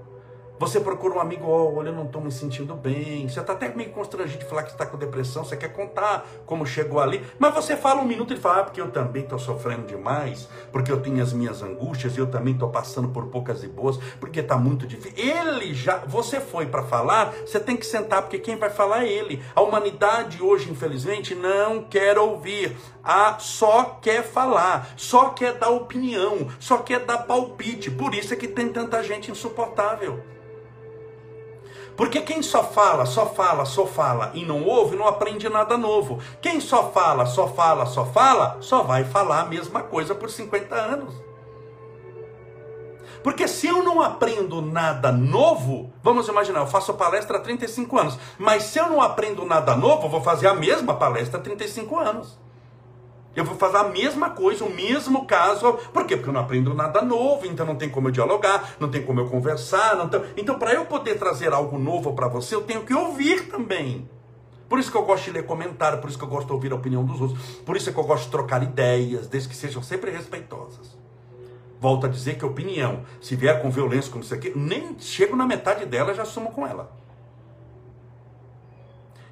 Você 0.62 0.78
procura 0.78 1.16
um 1.16 1.20
amigo, 1.20 1.44
oh, 1.44 1.76
olha, 1.76 1.88
eu 1.88 1.92
não 1.92 2.04
estou 2.04 2.22
me 2.22 2.30
sentindo 2.30 2.76
bem. 2.76 3.28
Você 3.28 3.40
está 3.40 3.52
até 3.52 3.74
meio 3.74 3.90
constrangido 3.90 4.44
de 4.44 4.48
falar 4.48 4.62
que 4.62 4.70
está 4.70 4.86
com 4.86 4.96
depressão, 4.96 5.44
você 5.44 5.56
quer 5.56 5.72
contar 5.72 6.24
como 6.46 6.64
chegou 6.64 7.00
ali. 7.00 7.20
Mas 7.36 7.52
você 7.52 7.76
fala 7.76 8.00
um 8.00 8.04
minuto 8.04 8.32
e 8.32 8.36
fala, 8.36 8.60
ah, 8.60 8.62
porque 8.62 8.80
eu 8.80 8.88
também 8.92 9.24
estou 9.24 9.40
sofrendo 9.40 9.88
demais, 9.88 10.48
porque 10.70 10.92
eu 10.92 11.02
tenho 11.02 11.20
as 11.20 11.32
minhas 11.32 11.64
angústias, 11.64 12.16
e 12.16 12.20
eu 12.20 12.28
também 12.28 12.54
estou 12.54 12.68
passando 12.68 13.08
por 13.08 13.26
poucas 13.26 13.64
e 13.64 13.66
boas, 13.66 13.96
porque 14.20 14.38
está 14.38 14.56
muito 14.56 14.86
difícil. 14.86 15.12
Ele 15.16 15.74
já, 15.74 15.96
você 16.06 16.38
foi 16.38 16.66
para 16.66 16.84
falar, 16.84 17.34
você 17.44 17.58
tem 17.58 17.76
que 17.76 17.84
sentar, 17.84 18.22
porque 18.22 18.38
quem 18.38 18.54
vai 18.54 18.70
falar 18.70 19.02
é 19.02 19.08
ele. 19.08 19.42
A 19.56 19.62
humanidade 19.62 20.40
hoje, 20.40 20.70
infelizmente, 20.70 21.34
não 21.34 21.82
quer 21.82 22.16
ouvir. 22.16 22.76
A 23.02 23.36
só 23.40 23.98
quer 24.00 24.22
falar, 24.22 24.94
só 24.96 25.30
quer 25.30 25.54
dar 25.54 25.70
opinião, 25.70 26.46
só 26.60 26.78
quer 26.78 27.00
dar 27.00 27.18
palpite. 27.18 27.90
Por 27.90 28.14
isso 28.14 28.32
é 28.32 28.36
que 28.36 28.46
tem 28.46 28.68
tanta 28.68 29.02
gente 29.02 29.28
insuportável. 29.28 30.22
Porque 31.96 32.20
quem 32.22 32.42
só 32.42 32.64
fala, 32.64 33.04
só 33.04 33.26
fala, 33.26 33.64
só 33.64 33.86
fala 33.86 34.30
e 34.34 34.44
não 34.44 34.64
ouve, 34.64 34.96
não 34.96 35.06
aprende 35.06 35.48
nada 35.48 35.76
novo. 35.76 36.18
Quem 36.40 36.60
só 36.60 36.90
fala, 36.90 37.26
só 37.26 37.48
fala, 37.48 37.86
só 37.86 38.04
fala, 38.06 38.56
só 38.60 38.82
vai 38.82 39.04
falar 39.04 39.40
a 39.40 39.46
mesma 39.46 39.82
coisa 39.82 40.14
por 40.14 40.30
50 40.30 40.74
anos. 40.74 41.14
Porque 43.22 43.46
se 43.46 43.68
eu 43.68 43.82
não 43.84 44.02
aprendo 44.02 44.60
nada 44.60 45.12
novo, 45.12 45.92
vamos 46.02 46.26
imaginar, 46.26 46.60
eu 46.60 46.66
faço 46.66 46.94
palestra 46.94 47.38
há 47.38 47.40
35 47.40 47.98
anos, 47.98 48.18
mas 48.36 48.64
se 48.64 48.78
eu 48.78 48.88
não 48.88 49.00
aprendo 49.00 49.44
nada 49.44 49.76
novo, 49.76 50.06
eu 50.06 50.10
vou 50.10 50.20
fazer 50.20 50.48
a 50.48 50.54
mesma 50.54 50.94
palestra 50.94 51.38
há 51.38 51.42
35 51.42 51.98
anos. 51.98 52.38
Eu 53.34 53.44
vou 53.44 53.56
fazer 53.56 53.78
a 53.78 53.84
mesma 53.84 54.30
coisa, 54.30 54.64
o 54.64 54.70
mesmo 54.70 55.24
caso. 55.26 55.72
Por 55.92 56.06
quê? 56.06 56.16
Porque 56.16 56.28
eu 56.28 56.34
não 56.34 56.42
aprendo 56.42 56.74
nada 56.74 57.00
novo, 57.00 57.46
então 57.46 57.64
não 57.64 57.76
tem 57.76 57.88
como 57.88 58.08
eu 58.08 58.12
dialogar, 58.12 58.74
não 58.78 58.90
tem 58.90 59.02
como 59.02 59.20
eu 59.20 59.28
conversar. 59.28 59.96
Não 59.96 60.08
tem... 60.08 60.22
Então, 60.36 60.58
para 60.58 60.74
eu 60.74 60.84
poder 60.84 61.18
trazer 61.18 61.52
algo 61.52 61.78
novo 61.78 62.12
para 62.12 62.28
você, 62.28 62.54
eu 62.54 62.62
tenho 62.62 62.82
que 62.82 62.92
ouvir 62.92 63.48
também. 63.48 64.08
Por 64.68 64.78
isso 64.78 64.90
que 64.90 64.96
eu 64.96 65.04
gosto 65.04 65.24
de 65.24 65.32
ler 65.32 65.44
comentário, 65.44 65.98
por 65.98 66.08
isso 66.08 66.18
que 66.18 66.24
eu 66.24 66.28
gosto 66.28 66.46
de 66.46 66.52
ouvir 66.54 66.72
a 66.72 66.76
opinião 66.76 67.04
dos 67.04 67.20
outros, 67.20 67.56
por 67.56 67.76
isso 67.76 67.92
que 67.92 67.98
eu 67.98 68.04
gosto 68.04 68.24
de 68.24 68.30
trocar 68.30 68.62
ideias, 68.62 69.26
desde 69.26 69.48
que 69.48 69.54
sejam 69.54 69.82
sempre 69.82 70.10
respeitosas. 70.10 70.96
Volto 71.78 72.06
a 72.06 72.08
dizer 72.08 72.38
que 72.38 72.44
opinião, 72.44 73.02
se 73.20 73.36
vier 73.36 73.60
com 73.60 73.70
violência, 73.70 74.10
como 74.10 74.24
isso 74.24 74.32
aqui, 74.32 74.50
nem 74.56 74.96
chego 74.98 75.36
na 75.36 75.44
metade 75.46 75.84
dela, 75.84 76.14
já 76.14 76.24
sumo 76.24 76.52
com 76.52 76.66
ela. 76.66 76.90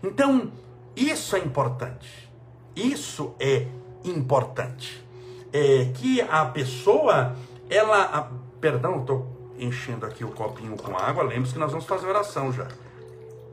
Então, 0.03 0.53
isso 0.95 1.37
é 1.37 1.39
importante. 1.39 2.31
Isso 2.77 3.35
é 3.41 3.67
importante. 4.05 5.05
É 5.53 5.91
que 5.95 6.21
a 6.21 6.45
pessoa, 6.47 7.37
ela. 7.69 8.03
A, 8.03 8.29
perdão, 8.61 9.01
estou 9.01 9.55
enchendo 9.59 10.07
aqui 10.07 10.25
o 10.25 10.31
copinho 10.31 10.77
com 10.77 10.97
água. 10.97 11.23
Lembre-se 11.23 11.53
que 11.53 11.59
nós 11.59 11.71
vamos 11.71 11.87
fazer 11.87 12.07
oração 12.07 12.53
já. 12.53 12.69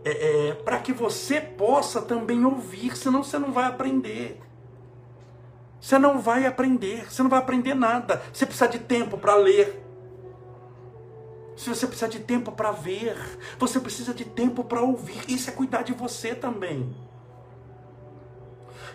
É, 0.05 0.49
é, 0.49 0.53
para 0.53 0.79
que 0.79 0.93
você 0.93 1.41
possa 1.41 2.01
também 2.01 2.45
ouvir, 2.45 2.95
senão 2.95 3.23
você 3.23 3.38
não 3.38 3.51
vai 3.51 3.65
aprender. 3.65 4.39
Você 5.81 5.99
não 5.99 6.19
vai 6.19 6.45
aprender, 6.45 7.12
você 7.12 7.21
não 7.21 7.29
vai 7.29 7.39
aprender 7.39 7.73
nada. 7.73 8.21
Você 8.33 8.45
precisa 8.45 8.67
de 8.67 8.79
tempo 8.79 9.17
para 9.17 9.36
ler. 9.36 9.83
Se 11.55 11.69
você 11.69 11.88
precisa 11.88 12.07
de 12.07 12.19
tempo 12.19 12.51
para 12.51 12.71
ver, 12.71 13.17
você 13.57 13.79
precisa 13.79 14.13
de 14.13 14.23
tempo 14.23 14.63
para 14.63 14.81
ouvir. 14.81 15.19
Isso 15.27 15.49
é 15.49 15.53
cuidar 15.53 15.81
de 15.81 15.91
você 15.91 16.36
também. 16.36 16.95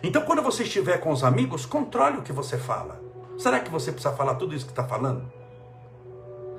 Então, 0.03 0.23
quando 0.23 0.43
você 0.43 0.65
estiver 0.65 0.99
com 0.99 1.13
os 1.13 1.23
amigos, 1.23 1.65
controle 1.65 2.19
o 2.19 2.23
que 2.23 2.33
você 2.33 2.59
fala. 2.59 3.01
Será 3.39 3.61
que 3.61 3.71
você 3.71 3.93
precisa 3.93 4.15
falar 4.15 4.35
tudo 4.35 4.55
isso 4.55 4.67
que 4.67 4.73
está 4.73 4.85
falando? 4.85 5.31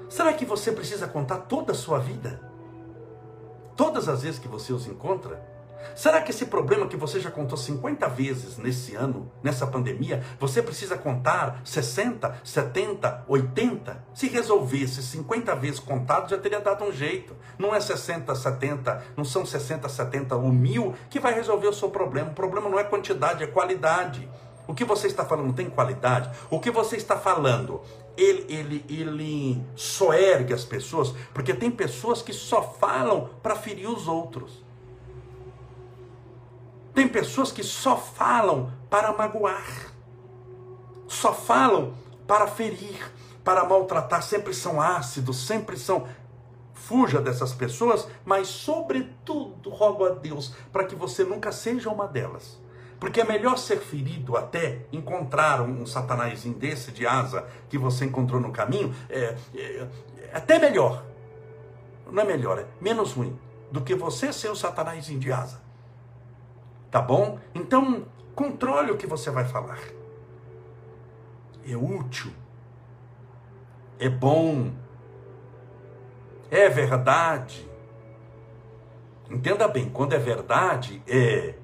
Será 0.10 0.32
que 0.34 0.45
você 0.45 0.71
precisa 0.71 1.08
contar 1.08 1.39
toda 1.39 1.73
a 1.73 1.75
sua 1.75 1.99
vida? 1.99 2.39
Todas 3.75 4.08
as 4.08 4.21
vezes 4.23 4.39
que 4.39 4.47
você 4.47 4.71
os 4.71 4.88
encontra? 4.88 5.53
Será 5.96 6.22
que 6.22 6.32
esse 6.32 6.46
problema 6.46 6.88
que 6.88 6.98
você 6.98 7.19
já 7.19 7.30
contou 7.30 7.58
50 7.58 8.08
vezes 8.10 8.58
nesse 8.58 8.96
ano, 8.96 9.32
nessa 9.41 9.67
pandemia, 9.67 10.24
você 10.39 10.62
precisa 10.62 10.98
contar 10.98 11.62
60, 11.63 12.41
70, 12.43 13.26
80? 13.28 14.04
Se 14.13 14.28
resolvesse 14.28 15.04
50 15.04 15.56
vezes 15.56 15.80
contado, 15.80 16.30
já 16.30 16.38
teria 16.38 16.60
dado 16.60 16.84
um 16.84 16.91
jeito. 16.91 17.36
Não 17.58 17.74
é 17.74 17.80
60, 17.80 18.34
70, 18.34 19.04
não 19.15 19.24
são 19.24 19.46
60, 19.46 19.88
70 19.88 20.36
ou 20.36 20.52
mil 20.52 20.93
que 21.10 21.19
vai 21.19 21.34
resolver 21.34 21.67
o 21.67 21.74
seu 21.74 21.89
problema. 21.89 22.32
O 22.32 22.34
problema 22.34 22.69
não 22.69 22.80
é 22.80 22.84
quantidade, 22.84 23.43
é 23.43 23.48
qualidade. 23.48 24.30
O 24.67 24.74
que 24.74 24.86
você 24.86 25.08
está 25.08 25.26
falando 25.26 25.54
tem 25.54 25.69
qualidade? 25.69 26.30
O 26.50 26.60
que 26.60 26.72
você 26.72 26.96
está 26.96 27.17
falando, 27.17 27.82
ele, 28.15 28.46
ele, 28.48 28.86
ele 28.88 29.65
só 29.76 30.13
ergue 30.13 30.54
as 30.54 30.63
pessoas, 30.63 31.13
porque 31.34 31.54
tem 31.54 31.69
pessoas 31.69 32.22
que 32.22 32.32
só 32.32 32.62
falam 32.62 33.30
para 33.41 33.56
ferir 33.56 33.89
os 33.89 34.08
outros. 34.08 34.62
Tem 36.93 37.08
pessoas 37.08 37.51
que 37.51 37.63
só 37.63 37.97
falam 37.97 38.71
para 38.89 39.12
magoar, 39.12 39.91
só 41.08 41.34
falam 41.34 41.93
para 42.27 42.47
ferir, 42.47 43.12
para 43.43 43.65
maltratar, 43.65 44.21
sempre 44.21 44.53
são 44.53 44.79
ácidos, 44.79 45.45
sempre 45.45 45.77
são. 45.77 46.08
Fuja 46.73 47.21
dessas 47.21 47.53
pessoas, 47.53 48.10
mas, 48.25 48.49
sobretudo, 48.49 49.69
rogo 49.69 50.06
a 50.06 50.10
Deus 50.10 50.53
para 50.71 50.84
que 50.84 50.95
você 50.95 51.23
nunca 51.23 51.49
seja 51.49 51.89
uma 51.89 52.08
delas. 52.08 52.60
Porque 52.99 53.21
é 53.21 53.23
melhor 53.23 53.58
ser 53.58 53.79
ferido 53.79 54.36
até 54.36 54.86
encontrar 54.91 55.62
um 55.62 55.86
satanazinho 55.86 56.56
desse 56.56 56.91
de 56.91 57.08
asa 57.08 57.47
que 57.69 57.77
você 57.77 58.03
encontrou 58.03 58.39
no 58.39 58.51
caminho, 58.51 58.93
é, 59.10 59.36
é, 59.56 59.88
é 60.17 60.29
até 60.34 60.60
melhor. 60.60 61.06
Não 62.12 62.21
é 62.21 62.25
melhor, 62.25 62.60
é 62.60 62.65
menos 62.82 63.13
ruim 63.13 63.38
do 63.71 63.82
que 63.82 63.95
você 63.95 64.34
ser 64.34 64.49
o 64.49 64.56
satanazinho 64.56 65.19
de 65.19 65.32
asa. 65.32 65.62
Tá 66.93 67.01
bom? 67.01 67.39
Então, 67.56 68.06
controle 68.36 68.91
o 68.91 68.97
que 68.97 69.08
você 69.08 69.32
vai 69.32 69.45
falar. 69.45 69.79
É 71.67 71.75
útil. 71.75 72.32
É 73.97 74.08
bom. 74.08 74.71
É 76.51 76.69
verdade. 76.69 77.67
Entenda 79.27 79.67
bem, 79.67 79.89
quando 79.89 80.13
é 80.13 80.19
verdade, 80.19 81.01
é 81.08 81.56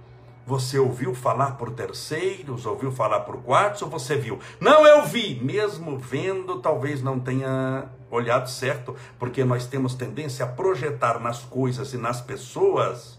você 0.47 0.79
ouviu 0.79 1.13
falar 1.13 1.57
por 1.57 1.73
terceiros, 1.73 2.65
ouviu 2.65 2.91
falar 2.91 3.19
por 3.19 3.37
quartos, 3.43 3.83
ou 3.83 3.87
você 3.87 4.15
viu? 4.15 4.39
Não, 4.59 4.87
eu 4.87 5.05
vi. 5.05 5.39
Mesmo 5.43 5.99
vendo, 5.99 6.59
talvez 6.59 7.03
não 7.03 7.19
tenha 7.19 7.87
olhado 8.09 8.49
certo, 8.49 8.95
porque 9.19 9.43
nós 9.43 9.67
temos 9.67 9.93
tendência 9.93 10.43
a 10.43 10.47
projetar 10.47 11.19
nas 11.19 11.43
coisas 11.43 11.93
e 11.93 11.97
nas 11.99 12.19
pessoas 12.19 13.18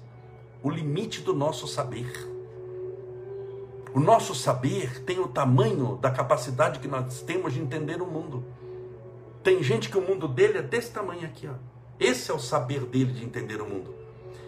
o 0.63 0.71
limite 0.71 1.21
do 1.21 1.35
nosso 1.35 1.67
saber. 1.67 2.29
O 3.93 4.01
nosso 4.01 4.35
saber 4.35 5.03
tem 5.05 5.19
o 5.19 5.29
tamanho 5.29 5.99
da 6.01 6.11
capacidade 6.11 6.79
que 6.79 6.89
nós 6.89 7.23
temos 7.23 7.53
de 7.53 7.61
entender 7.61 8.01
o 8.01 8.07
mundo. 8.07 8.45
Tem 9.43 9.63
gente 9.63 9.89
que 9.89 9.99
o 9.99 10.03
mundo 10.03 10.29
dele 10.29 10.59
é 10.59 10.63
desse 10.63 10.93
tamanho 10.93 11.25
aqui, 11.25 11.49
ó. 11.49 11.55
Esse 11.99 12.31
é 12.31 12.35
o 12.35 12.39
saber 12.39 12.81
dele 12.87 13.13
de 13.13 13.25
entender 13.25 13.61
o 13.61 13.69
mundo. 13.69 13.95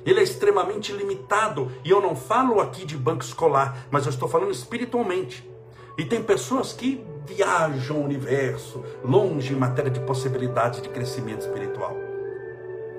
Ele 0.04 0.20
é 0.20 0.22
extremamente 0.22 0.92
limitado, 0.92 1.70
e 1.84 1.90
eu 1.90 2.00
não 2.00 2.16
falo 2.16 2.60
aqui 2.60 2.84
de 2.84 2.96
banco 2.96 3.22
escolar, 3.22 3.86
mas 3.90 4.04
eu 4.04 4.10
estou 4.10 4.28
falando 4.28 4.50
espiritualmente. 4.50 5.48
E 5.96 6.04
tem 6.04 6.22
pessoas 6.22 6.72
que 6.72 7.04
viajam 7.26 7.98
o 7.98 8.04
universo, 8.04 8.84
longe 9.04 9.52
em 9.52 9.56
matéria 9.56 9.90
de 9.90 10.00
possibilidade 10.00 10.80
de 10.80 10.88
crescimento 10.88 11.42
espiritual. 11.42 11.96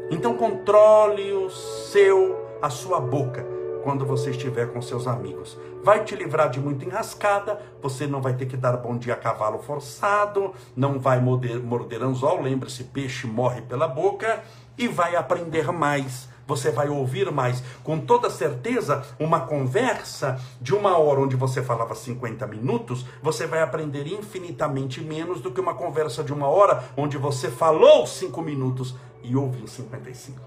Então 0.09 0.35
controle 0.35 1.31
o 1.33 1.49
seu, 1.49 2.42
a 2.63 2.69
sua 2.69 2.97
boca 2.97 3.45
quando 3.83 4.05
você 4.05 4.29
estiver 4.31 4.71
com 4.71 4.81
seus 4.81 5.05
amigos. 5.05 5.59
Vai 5.83 6.05
te 6.05 6.15
livrar 6.15 6.49
de 6.49 6.61
muita 6.61 6.85
enrascada, 6.85 7.59
você 7.81 8.07
não 8.07 8.21
vai 8.21 8.33
ter 8.33 8.45
que 8.45 8.55
dar 8.55 8.77
bom 8.77 8.97
dia 8.97 9.15
a 9.15 9.17
cavalo 9.17 9.59
forçado, 9.59 10.53
não 10.73 10.97
vai 10.97 11.19
morder, 11.19 11.61
morder 11.61 12.01
anzol, 12.01 12.41
lembre-se, 12.41 12.85
peixe 12.85 13.27
morre 13.27 13.61
pela 13.63 13.85
boca, 13.85 14.41
e 14.77 14.87
vai 14.87 15.13
aprender 15.17 15.73
mais. 15.73 16.29
Você 16.47 16.71
vai 16.71 16.87
ouvir 16.87 17.29
mais. 17.33 17.61
Com 17.83 17.99
toda 17.99 18.29
certeza, 18.29 19.03
uma 19.19 19.41
conversa 19.41 20.39
de 20.61 20.73
uma 20.73 20.97
hora 20.97 21.19
onde 21.19 21.35
você 21.35 21.61
falava 21.61 21.93
50 21.93 22.47
minutos, 22.47 23.05
você 23.21 23.45
vai 23.45 23.61
aprender 23.61 24.07
infinitamente 24.07 25.01
menos 25.01 25.41
do 25.41 25.51
que 25.51 25.59
uma 25.59 25.73
conversa 25.73 26.23
de 26.23 26.31
uma 26.31 26.47
hora 26.47 26.81
onde 26.95 27.17
você 27.17 27.51
falou 27.51 28.07
5 28.07 28.41
minutos 28.41 28.95
e 29.21 29.35
ouviu 29.35 29.67
55. 29.67 30.39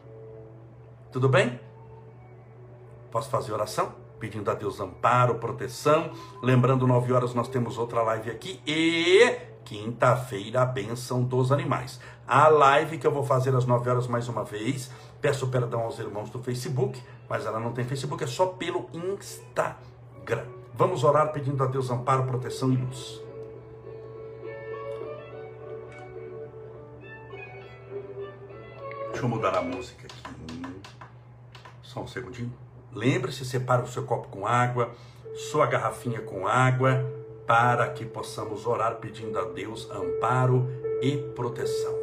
Tudo 1.12 1.28
bem? 1.28 1.65
Posso 3.16 3.30
fazer 3.30 3.54
oração? 3.54 3.94
Pedindo 4.20 4.50
a 4.50 4.54
Deus 4.54 4.78
amparo, 4.78 5.36
proteção. 5.36 6.10
Lembrando, 6.42 6.86
nove 6.86 7.14
horas 7.14 7.32
nós 7.32 7.48
temos 7.48 7.78
outra 7.78 8.02
live 8.02 8.30
aqui. 8.30 8.60
E 8.66 9.34
quinta-feira, 9.64 10.60
a 10.60 10.66
bênção 10.66 11.24
dos 11.24 11.50
animais. 11.50 11.98
A 12.28 12.46
live 12.48 12.98
que 12.98 13.06
eu 13.06 13.10
vou 13.10 13.24
fazer 13.24 13.56
às 13.56 13.64
nove 13.64 13.88
horas 13.88 14.06
mais 14.06 14.28
uma 14.28 14.44
vez. 14.44 14.90
Peço 15.18 15.48
perdão 15.48 15.80
aos 15.80 15.98
irmãos 15.98 16.28
do 16.28 16.42
Facebook, 16.42 17.02
mas 17.26 17.46
ela 17.46 17.58
não 17.58 17.72
tem 17.72 17.86
Facebook, 17.86 18.22
é 18.22 18.26
só 18.26 18.48
pelo 18.48 18.90
Instagram. 18.92 20.44
Vamos 20.74 21.02
orar 21.02 21.32
pedindo 21.32 21.64
a 21.64 21.66
Deus 21.66 21.90
amparo, 21.90 22.24
proteção 22.24 22.70
e 22.70 22.76
luz. 22.76 23.22
Deixa 29.08 29.24
eu 29.24 29.28
mudar 29.30 29.56
a 29.56 29.62
música 29.62 30.06
aqui. 30.06 30.76
Só 31.80 32.02
um 32.02 32.06
segundinho. 32.06 32.65
Lembre-se, 32.96 33.44
separe 33.44 33.82
o 33.82 33.86
seu 33.86 34.04
copo 34.04 34.28
com 34.28 34.46
água, 34.46 34.90
sua 35.34 35.66
garrafinha 35.66 36.22
com 36.22 36.48
água, 36.48 37.04
para 37.46 37.90
que 37.90 38.06
possamos 38.06 38.66
orar 38.66 38.96
pedindo 38.96 39.38
a 39.38 39.44
Deus 39.44 39.86
amparo 39.90 40.66
e 41.02 41.18
proteção. 41.34 41.94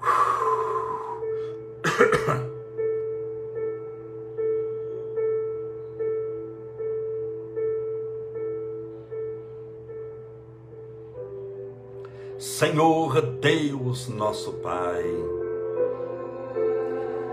Senhor 12.38 13.20
Deus, 13.20 14.08
nosso 14.08 14.54
Pai, 14.54 15.04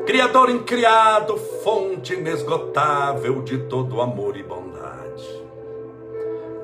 Criador 0.09 0.49
incriado, 0.49 1.37
fonte 1.63 2.15
inesgotável 2.15 3.43
de 3.43 3.59
todo 3.59 4.01
amor 4.01 4.35
e 4.37 4.41
bondade. 4.41 5.23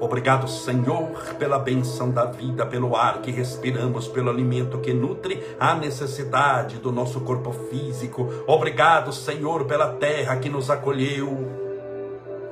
Obrigado, 0.01 0.47
Senhor, 0.47 1.11
pela 1.37 1.59
benção 1.59 2.09
da 2.09 2.25
vida, 2.25 2.65
pelo 2.65 2.95
ar 2.95 3.21
que 3.21 3.29
respiramos, 3.29 4.07
pelo 4.07 4.31
alimento 4.31 4.79
que 4.79 4.95
nutre 4.95 5.45
a 5.59 5.75
necessidade 5.75 6.79
do 6.79 6.91
nosso 6.91 7.19
corpo 7.19 7.51
físico. 7.69 8.27
Obrigado, 8.47 9.13
Senhor, 9.13 9.65
pela 9.65 9.89
terra 9.89 10.37
que 10.37 10.49
nos 10.49 10.71
acolheu 10.71 11.37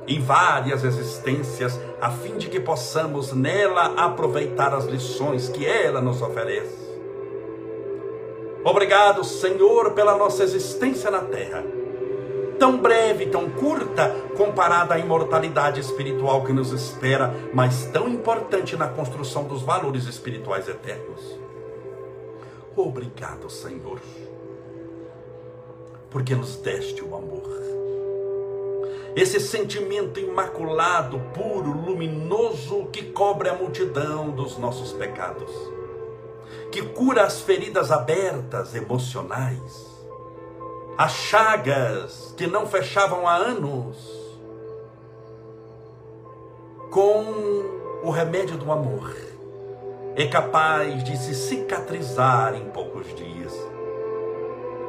em 0.06 0.20
várias 0.20 0.84
existências, 0.84 1.76
a 2.00 2.12
fim 2.12 2.36
de 2.36 2.48
que 2.48 2.60
possamos 2.60 3.32
nela 3.32 3.94
aproveitar 3.96 4.72
as 4.72 4.84
lições 4.84 5.48
que 5.48 5.66
ela 5.66 6.00
nos 6.00 6.22
oferece. 6.22 6.83
Obrigado, 8.64 9.22
Senhor, 9.22 9.90
pela 9.90 10.16
nossa 10.16 10.42
existência 10.42 11.10
na 11.10 11.20
terra. 11.20 11.62
Tão 12.58 12.78
breve, 12.78 13.26
tão 13.26 13.50
curta, 13.50 14.08
comparada 14.38 14.94
à 14.94 14.98
imortalidade 14.98 15.80
espiritual 15.80 16.42
que 16.44 16.52
nos 16.52 16.72
espera, 16.72 17.34
mas 17.52 17.84
tão 17.92 18.08
importante 18.08 18.74
na 18.74 18.88
construção 18.88 19.44
dos 19.44 19.60
valores 19.60 20.06
espirituais 20.06 20.66
eternos. 20.66 21.38
Obrigado, 22.74 23.50
Senhor, 23.50 24.00
porque 26.08 26.34
nos 26.34 26.56
deste 26.56 27.04
o 27.04 27.14
amor. 27.14 27.42
Esse 29.14 29.38
sentimento 29.40 30.18
imaculado, 30.18 31.20
puro, 31.34 31.70
luminoso 31.70 32.86
que 32.86 33.02
cobre 33.12 33.50
a 33.50 33.54
multidão 33.54 34.30
dos 34.30 34.56
nossos 34.56 34.92
pecados 34.92 35.50
que 36.74 36.82
cura 36.82 37.22
as 37.22 37.40
feridas 37.40 37.92
abertas 37.92 38.74
emocionais, 38.74 39.86
as 40.98 41.12
chagas 41.12 42.34
que 42.36 42.48
não 42.48 42.66
fechavam 42.66 43.28
há 43.28 43.36
anos, 43.36 43.96
com 46.90 47.22
o 48.02 48.10
remédio 48.10 48.58
do 48.58 48.72
amor, 48.72 49.14
é 50.16 50.26
capaz 50.26 51.04
de 51.04 51.16
se 51.16 51.32
cicatrizar 51.32 52.56
em 52.56 52.64
poucos 52.70 53.06
dias. 53.14 53.54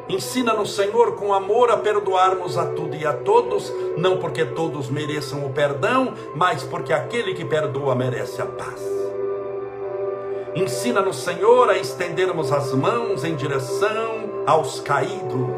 Ensina-nos, 0.09 0.75
Senhor, 0.75 1.11
com 1.13 1.35
amor 1.35 1.69
a 1.69 1.77
perdoarmos 1.77 2.57
a 2.57 2.65
tudo 2.65 2.95
e 2.95 3.05
a 3.05 3.13
todos, 3.13 3.71
não 3.95 4.17
porque 4.17 4.43
todos 4.43 4.89
mereçam 4.89 5.45
o 5.45 5.53
perdão, 5.53 6.15
mas 6.33 6.63
porque 6.63 6.91
aquele 6.91 7.35
que 7.35 7.45
perdoa 7.45 7.93
merece 7.93 8.41
a 8.41 8.47
paz. 8.47 9.04
Ensina-nos, 10.55 11.17
Senhor, 11.17 11.69
a 11.69 11.77
estendermos 11.77 12.49
as 12.49 12.71
mãos 12.71 13.25
em 13.25 13.35
direção 13.35 14.43
aos 14.47 14.79
caídos, 14.79 15.51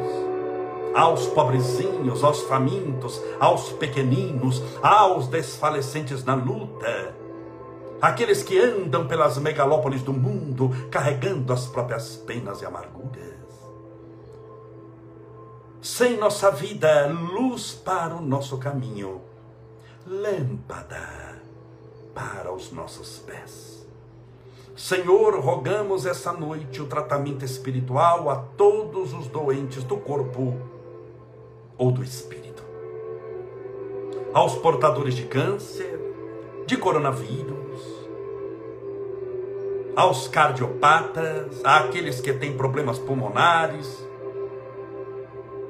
aos 0.95 1.27
pobrezinhos, 1.27 2.23
aos 2.23 2.41
famintos, 2.41 3.21
aos 3.39 3.71
pequeninos, 3.73 4.63
aos 4.81 5.27
desfalecentes 5.27 6.23
na 6.23 6.33
luta, 6.33 7.15
aqueles 8.01 8.41
que 8.41 8.57
andam 8.57 9.07
pelas 9.07 9.37
megalópolis 9.37 10.01
do 10.01 10.11
mundo 10.11 10.71
carregando 10.89 11.53
as 11.53 11.67
próprias 11.67 12.15
penas 12.15 12.63
e 12.63 12.65
amarguras. 12.65 13.37
Sem 15.79 16.17
nossa 16.17 16.49
vida, 16.49 17.05
luz 17.05 17.71
para 17.71 18.15
o 18.15 18.21
nosso 18.21 18.57
caminho, 18.57 19.21
lâmpada 20.07 21.39
para 22.15 22.51
os 22.51 22.71
nossos 22.71 23.19
pés. 23.19 23.76
Senhor, 24.77 25.39
rogamos 25.39 26.05
essa 26.05 26.31
noite 26.31 26.83
o 26.83 26.85
tratamento 26.85 27.43
espiritual 27.43 28.29
a 28.29 28.35
todos 28.35 29.11
os 29.11 29.25
doentes 29.27 29.83
do 29.83 29.97
corpo 29.97 30.55
ou 31.75 31.91
do 31.91 32.03
espírito. 32.03 32.63
Aos 34.31 34.53
portadores 34.53 35.15
de 35.15 35.23
câncer, 35.23 35.99
de 36.67 36.77
coronavírus, 36.77 37.81
aos 39.95 40.27
cardiopatas, 40.27 41.59
àqueles 41.63 42.21
que 42.21 42.31
têm 42.31 42.55
problemas 42.55 42.99
pulmonares, 42.99 44.07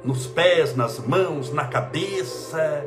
nos 0.04 0.28
pés, 0.28 0.76
nas 0.76 1.00
mãos, 1.00 1.54
na 1.54 1.66
cabeça, 1.66 2.86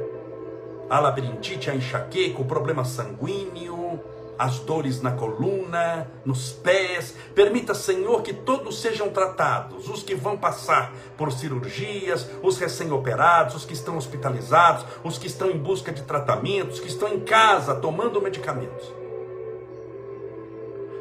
a 0.90 1.00
labirintite, 1.00 1.70
a 1.70 1.74
enxaqueca, 1.74 2.42
o 2.42 2.44
problema 2.44 2.85
sanguíneo, 2.85 3.98
as 4.40 4.59
dores 4.61 5.03
na 5.03 5.12
coluna, 5.12 6.11
nos 6.24 6.50
pés. 6.50 7.14
Permita, 7.35 7.74
Senhor, 7.74 8.22
que 8.22 8.33
todos 8.33 8.81
sejam 8.81 9.11
tratados, 9.11 9.87
os 9.87 10.03
que 10.03 10.14
vão 10.14 10.38
passar 10.38 10.94
por 11.14 11.31
cirurgias, 11.31 12.26
os 12.42 12.57
recém-operados, 12.57 13.55
os 13.55 13.66
que 13.66 13.74
estão 13.74 13.98
hospitalizados, 13.98 14.87
os 15.05 15.18
que 15.18 15.26
estão 15.26 15.50
em 15.50 15.59
busca 15.59 15.92
de 15.92 16.03
tratamentos, 16.05 16.81
que 16.81 16.88
estão 16.88 17.12
em 17.12 17.20
casa 17.20 17.74
tomando 17.74 18.22
medicamentos. 18.22 18.90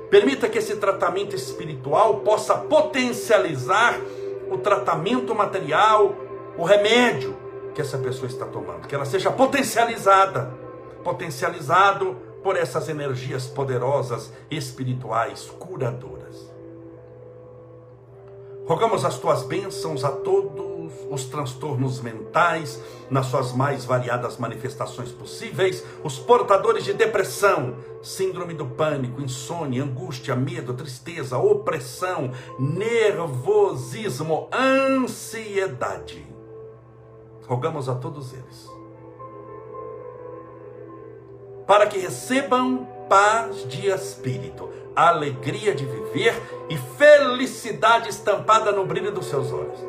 Permita 0.09 0.49
que 0.49 0.57
esse 0.57 0.75
tratamento 0.75 1.33
espiritual 1.33 2.19
possa 2.19 2.55
potencializar 2.55 3.97
o 4.51 4.57
tratamento 4.57 5.33
material, 5.33 6.13
o 6.57 6.65
remédio 6.65 7.37
que 7.73 7.79
essa 7.79 7.97
pessoa 7.97 8.27
está 8.27 8.45
tomando, 8.45 8.85
que 8.85 8.93
ela 8.93 9.05
seja 9.05 9.31
potencializada, 9.31 10.53
potencializado 11.05 12.28
por 12.43 12.55
essas 12.55 12.89
energias 12.89 13.45
poderosas 13.47 14.31
espirituais 14.49 15.49
curadoras. 15.59 16.49
Rogamos 18.67 19.03
as 19.03 19.17
tuas 19.17 19.41
bênçãos 19.43 20.03
a 20.03 20.11
todos 20.11 20.93
os 21.09 21.25
transtornos 21.25 22.01
mentais, 22.01 22.79
nas 23.09 23.25
suas 23.25 23.51
mais 23.51 23.83
variadas 23.83 24.37
manifestações 24.37 25.11
possíveis, 25.11 25.83
os 26.03 26.19
portadores 26.19 26.83
de 26.83 26.93
depressão, 26.93 27.75
síndrome 28.03 28.53
do 28.53 28.67
pânico, 28.67 29.21
insônia, 29.21 29.83
angústia, 29.83 30.35
medo, 30.35 30.75
tristeza, 30.75 31.39
opressão, 31.39 32.31
nervosismo, 32.59 34.47
ansiedade. 34.53 36.27
Rogamos 37.47 37.89
a 37.89 37.95
todos 37.95 38.33
eles 38.33 38.78
para 41.69 41.85
que 41.85 41.99
recebam 41.99 42.87
paz 43.07 43.57
de 43.67 43.91
espírito, 43.91 44.71
alegria 44.95 45.75
de 45.75 45.85
viver 45.85 46.33
e 46.67 46.75
felicidade 46.75 48.09
estampada 48.09 48.71
no 48.71 48.87
brilho 48.87 49.11
dos 49.11 49.27
seus 49.27 49.51
olhos. 49.51 49.79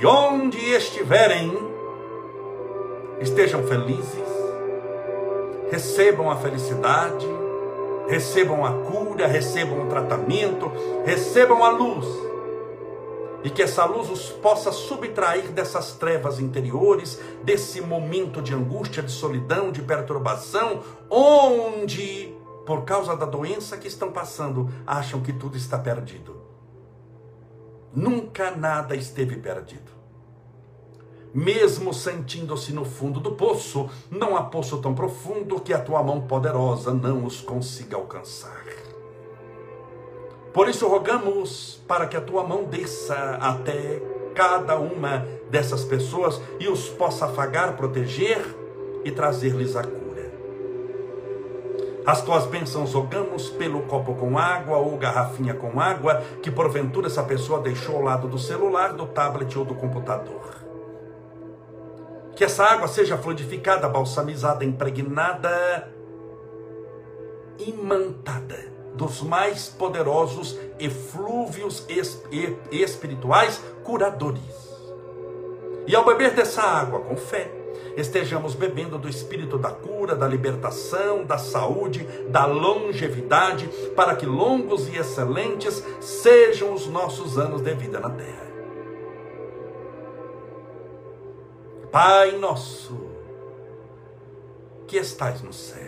E 0.00 0.06
onde 0.06 0.56
estiverem, 0.70 1.52
estejam 3.20 3.64
felizes, 3.64 4.28
recebam 5.70 6.30
a 6.30 6.36
felicidade, 6.36 7.28
recebam 8.08 8.64
a 8.64 8.72
cura, 8.90 9.26
recebam 9.26 9.82
o 9.82 9.90
tratamento, 9.90 10.72
recebam 11.04 11.62
a 11.62 11.68
luz. 11.68 12.27
E 13.42 13.50
que 13.50 13.62
essa 13.62 13.84
luz 13.84 14.10
os 14.10 14.30
possa 14.30 14.72
subtrair 14.72 15.52
dessas 15.52 15.92
trevas 15.92 16.40
interiores, 16.40 17.20
desse 17.42 17.80
momento 17.80 18.42
de 18.42 18.54
angústia, 18.54 19.02
de 19.02 19.12
solidão, 19.12 19.70
de 19.70 19.82
perturbação, 19.82 20.82
onde, 21.08 22.34
por 22.66 22.84
causa 22.84 23.16
da 23.16 23.26
doença 23.26 23.76
que 23.76 23.86
estão 23.86 24.10
passando, 24.10 24.68
acham 24.86 25.20
que 25.20 25.32
tudo 25.32 25.56
está 25.56 25.78
perdido. 25.78 26.36
Nunca 27.94 28.50
nada 28.50 28.96
esteve 28.96 29.36
perdido 29.36 29.98
mesmo 31.32 31.92
sentindo-se 31.92 32.72
no 32.72 32.84
fundo 32.84 33.20
do 33.20 33.32
poço, 33.32 33.88
não 34.10 34.36
há 34.36 34.42
poço 34.44 34.78
tão 34.78 34.94
profundo 34.94 35.60
que 35.60 35.72
a 35.72 35.78
tua 35.78 36.02
mão 36.02 36.22
poderosa 36.22 36.92
não 36.92 37.24
os 37.24 37.40
consiga 37.40 37.96
alcançar. 37.96 38.57
Por 40.58 40.68
isso 40.68 40.88
rogamos 40.88 41.80
para 41.86 42.08
que 42.08 42.16
a 42.16 42.20
tua 42.20 42.42
mão 42.42 42.64
desça 42.64 43.14
até 43.40 44.02
cada 44.34 44.76
uma 44.76 45.24
dessas 45.48 45.84
pessoas 45.84 46.40
e 46.58 46.66
os 46.66 46.88
possa 46.88 47.26
afagar, 47.26 47.76
proteger 47.76 48.44
e 49.04 49.12
trazer-lhes 49.12 49.76
a 49.76 49.84
cura. 49.84 50.32
As 52.04 52.22
tuas 52.22 52.44
bênçãos 52.46 52.92
rogamos 52.92 53.48
pelo 53.50 53.82
copo 53.82 54.16
com 54.16 54.36
água 54.36 54.78
ou 54.78 54.96
garrafinha 54.96 55.54
com 55.54 55.78
água 55.78 56.24
que 56.42 56.50
porventura 56.50 57.06
essa 57.06 57.22
pessoa 57.22 57.60
deixou 57.60 57.94
ao 57.94 58.02
lado 58.02 58.26
do 58.26 58.36
celular, 58.36 58.94
do 58.94 59.06
tablet 59.06 59.56
ou 59.56 59.64
do 59.64 59.76
computador. 59.76 60.56
Que 62.34 62.42
essa 62.42 62.64
água 62.64 62.88
seja 62.88 63.16
fluidificada, 63.16 63.88
balsamizada, 63.88 64.64
impregnada, 64.64 65.88
imantada 67.60 68.76
dos 68.98 69.22
mais 69.22 69.68
poderosos 69.68 70.58
eflúvios 70.80 71.86
espirituais 72.72 73.62
curadores. 73.84 74.42
E 75.86 75.94
ao 75.94 76.04
beber 76.04 76.32
dessa 76.32 76.60
água 76.60 77.00
com 77.00 77.16
fé, 77.16 77.50
estejamos 77.96 78.54
bebendo 78.54 78.98
do 78.98 79.08
espírito 79.08 79.56
da 79.56 79.70
cura, 79.70 80.16
da 80.16 80.26
libertação, 80.26 81.24
da 81.24 81.38
saúde, 81.38 82.04
da 82.28 82.44
longevidade, 82.44 83.68
para 83.94 84.16
que 84.16 84.26
longos 84.26 84.88
e 84.88 84.96
excelentes 84.96 85.82
sejam 86.00 86.74
os 86.74 86.88
nossos 86.88 87.38
anos 87.38 87.62
de 87.62 87.72
vida 87.74 88.00
na 88.00 88.10
terra. 88.10 88.48
Pai 91.92 92.36
nosso, 92.36 92.98
que 94.86 94.96
estais 94.96 95.40
nos 95.40 95.56
céus, 95.56 95.87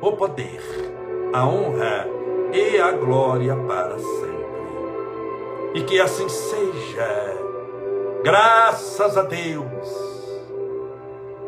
o 0.00 0.12
poder, 0.12 0.60
a 1.32 1.46
honra 1.46 2.08
e 2.52 2.78
a 2.78 2.92
glória 2.92 3.56
para 3.56 3.98
sempre. 3.98 4.36
E 5.74 5.82
que 5.82 6.00
assim 6.00 6.28
seja, 6.28 7.36
graças 8.22 9.16
a 9.16 9.22
Deus, 9.22 10.06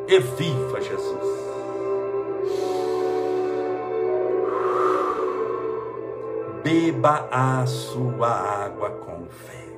e 0.09 0.19
viva 0.19 0.81
Jesus. 0.81 1.39
Beba 6.63 7.29
a 7.31 7.65
sua 7.67 8.29
água 8.29 8.91
com 8.91 9.27
fé. 9.27 9.78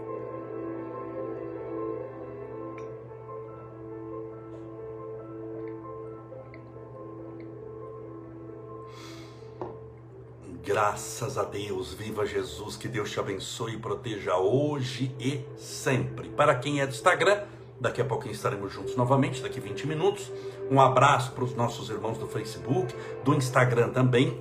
Graças 10.72 11.36
a 11.36 11.42
Deus, 11.42 11.92
viva 11.92 12.24
Jesus, 12.24 12.76
que 12.76 12.86
Deus 12.86 13.10
te 13.10 13.18
abençoe 13.18 13.72
e 13.72 13.76
proteja 13.76 14.36
hoje 14.36 15.12
e 15.18 15.40
sempre. 15.56 16.28
Para 16.28 16.54
quem 16.54 16.80
é 16.80 16.86
do 16.86 16.92
Instagram, 16.92 17.40
daqui 17.80 18.00
a 18.00 18.04
pouquinho 18.04 18.30
estaremos 18.30 18.72
juntos 18.72 18.94
novamente, 18.94 19.42
daqui 19.42 19.58
20 19.58 19.88
minutos. 19.88 20.30
Um 20.70 20.80
abraço 20.80 21.32
para 21.32 21.42
os 21.42 21.56
nossos 21.56 21.90
irmãos 21.90 22.18
do 22.18 22.28
Facebook, 22.28 22.94
do 23.24 23.34
Instagram 23.34 23.88
também. 23.88 24.40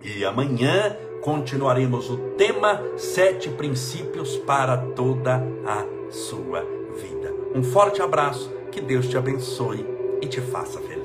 E 0.00 0.24
amanhã 0.24 0.96
continuaremos 1.20 2.10
o 2.10 2.16
tema 2.38 2.80
Sete 2.96 3.50
Princípios 3.50 4.36
para 4.36 4.76
toda 4.78 5.42
a 5.66 5.84
sua 6.12 6.60
vida. 6.94 7.34
Um 7.56 7.64
forte 7.64 8.00
abraço, 8.00 8.52
que 8.70 8.80
Deus 8.80 9.08
te 9.08 9.18
abençoe 9.18 9.84
e 10.22 10.28
te 10.28 10.40
faça 10.40 10.78
feliz. 10.78 10.95